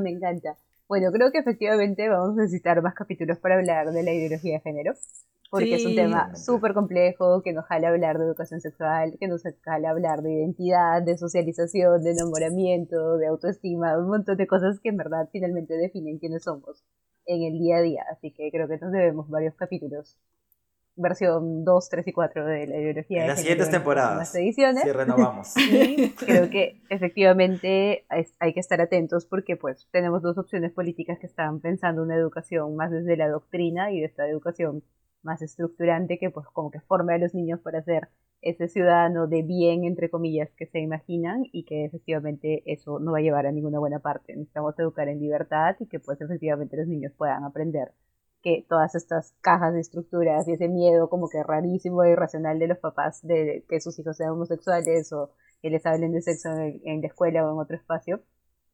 [0.00, 0.56] Me encanta.
[0.88, 4.60] Bueno, creo que efectivamente vamos a necesitar más capítulos para hablar de la ideología de
[4.60, 4.94] género,
[5.50, 5.96] porque es un Sí.
[5.96, 10.32] tema súper complejo, que nos jala hablar de educación sexual, que nos jala hablar de
[10.32, 15.74] identidad, de socialización, de enamoramiento, de autoestima, un montón de cosas que en verdad finalmente
[15.76, 16.84] definen quiénes somos
[17.26, 18.04] en el día a día.
[18.12, 20.16] Así que creo que nos debemos varios capítulos.
[20.96, 23.80] Versión 2, 3 y 4 de la ideología En de las género siguientes en las
[23.80, 24.82] temporadas, próximas ediciones.
[24.82, 25.54] si renovamos.
[25.70, 28.04] Y creo que efectivamente
[28.38, 32.76] hay que estar atentos porque pues tenemos dos opciones políticas que están pensando una educación
[32.76, 34.82] más desde la doctrina y de esta educación
[35.22, 38.08] más estructurante que pues como que forme a los niños para ser
[38.42, 43.18] ese ciudadano de bien entre comillas que se imaginan y que efectivamente eso no va
[43.18, 44.34] a llevar a ninguna buena parte.
[44.34, 47.92] Necesitamos educar en libertad y que pues efectivamente los niños puedan aprender
[48.42, 52.68] que todas estas cajas de estructuras y ese miedo como que rarísimo e irracional de
[52.68, 56.80] los papás de que sus hijos sean homosexuales o que les hablen de sexo en,
[56.84, 58.22] en la escuela o en otro espacio,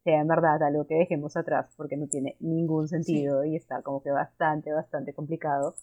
[0.05, 4.03] sea en verdad algo que dejemos atrás porque no tiene ningún sentido y está como
[4.05, 5.74] que bastante, bastante complicado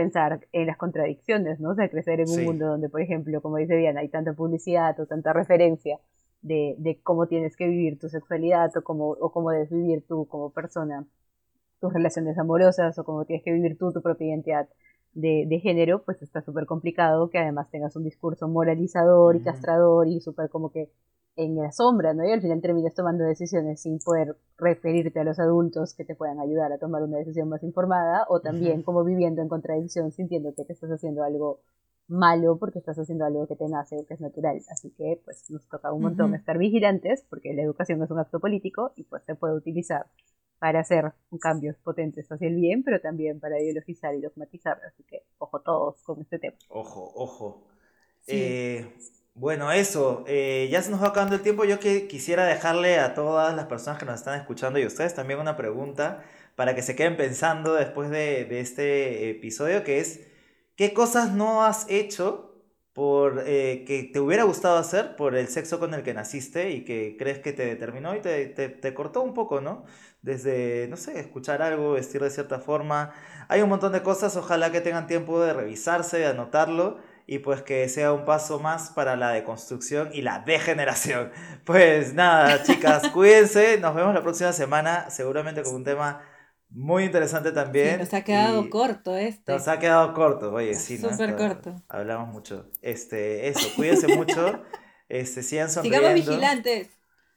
[0.00, 1.70] pensar en las contradicciones, ¿no?
[1.70, 2.44] O sea, crecer en un Sí.
[2.44, 5.98] mundo donde, por ejemplo, como dice Diana, hay tanta publicidad o tanta referencia
[6.42, 10.26] de, de cómo tienes que vivir tu sexualidad o cómo, o cómo debes vivir tú
[10.28, 11.04] como persona
[11.80, 14.68] tus relaciones amorosas o cómo tienes que vivir tú tu propia identidad
[15.14, 20.06] de, de género, pues está súper complicado que además tengas un discurso moralizador y castrador
[20.08, 20.90] y súper como que
[21.38, 22.26] en la sombra, ¿no?
[22.28, 26.40] Y al final terminas tomando decisiones sin poder referirte a los adultos que te puedan
[26.40, 28.84] ayudar a tomar una decisión más informada o también Ujú.
[28.84, 31.60] como viviendo en contradicción sintiéndote que estás haciendo algo
[32.08, 34.60] malo porque estás haciendo algo que te nace o que es natural.
[34.70, 36.34] Así que pues nos toca un montón Ujú.
[36.34, 40.06] estar vigilantes porque la educación es un acto político y pues se puede utilizar
[40.58, 44.80] para hacer cambios potentes hacia el bien, pero también para ideologizar y dogmatizar.
[44.86, 46.56] Así que ojo todos con este tema.
[46.68, 47.66] Ojo, ojo.
[48.20, 48.36] Sí.
[48.36, 48.94] Eh,
[49.38, 51.64] bueno, eso, eh, ya se nos va acabando el tiempo.
[51.64, 55.38] Yo que quisiera dejarle a todas las personas que nos están escuchando y ustedes también
[55.38, 56.24] una pregunta
[56.56, 60.26] para que se queden pensando después de, de este episodio, que es,
[60.76, 62.46] ¿qué cosas no has hecho
[62.92, 66.84] por eh, que te hubiera gustado hacer por el sexo con el que naciste y
[66.84, 69.84] que crees que te determinó y te, te, te cortó un poco, ¿no?
[70.20, 73.12] Desde, no sé, escuchar algo, vestir de cierta forma.
[73.48, 76.98] Hay un montón de cosas, ojalá que tengan tiempo de revisarse, de anotarlo
[77.30, 81.30] y pues que sea un paso más para la deconstrucción y la degeneración.
[81.64, 86.22] Pues nada, chicas, cuídense, nos vemos la próxima semana, seguramente con un tema
[86.70, 87.98] muy interesante Sí, también.
[87.98, 89.52] nos ha quedado y corto este.
[89.52, 90.96] Nos ha quedado corto, oye, sí.
[90.96, 91.74] Súper corto.
[91.90, 92.70] Hablamos mucho.
[92.80, 94.62] Este, eso, cuídense mucho,
[95.10, 95.98] este, sigan sonriendo.
[96.08, 96.88] Sigamos vigilantes.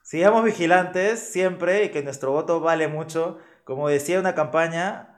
[0.01, 3.39] Sigamos vigilantes siempre y que nuestro voto vale mucho.
[3.65, 5.10] Como decía una campaña,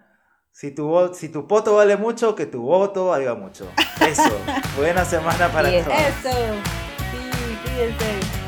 [0.53, 3.67] si tu, si tu voto vale mucho, que tu voto valga mucho.
[3.99, 4.29] Eso.
[4.77, 5.97] Buena semana para todos.
[5.97, 6.29] Eso.
[7.11, 8.42] Sí, cuídense.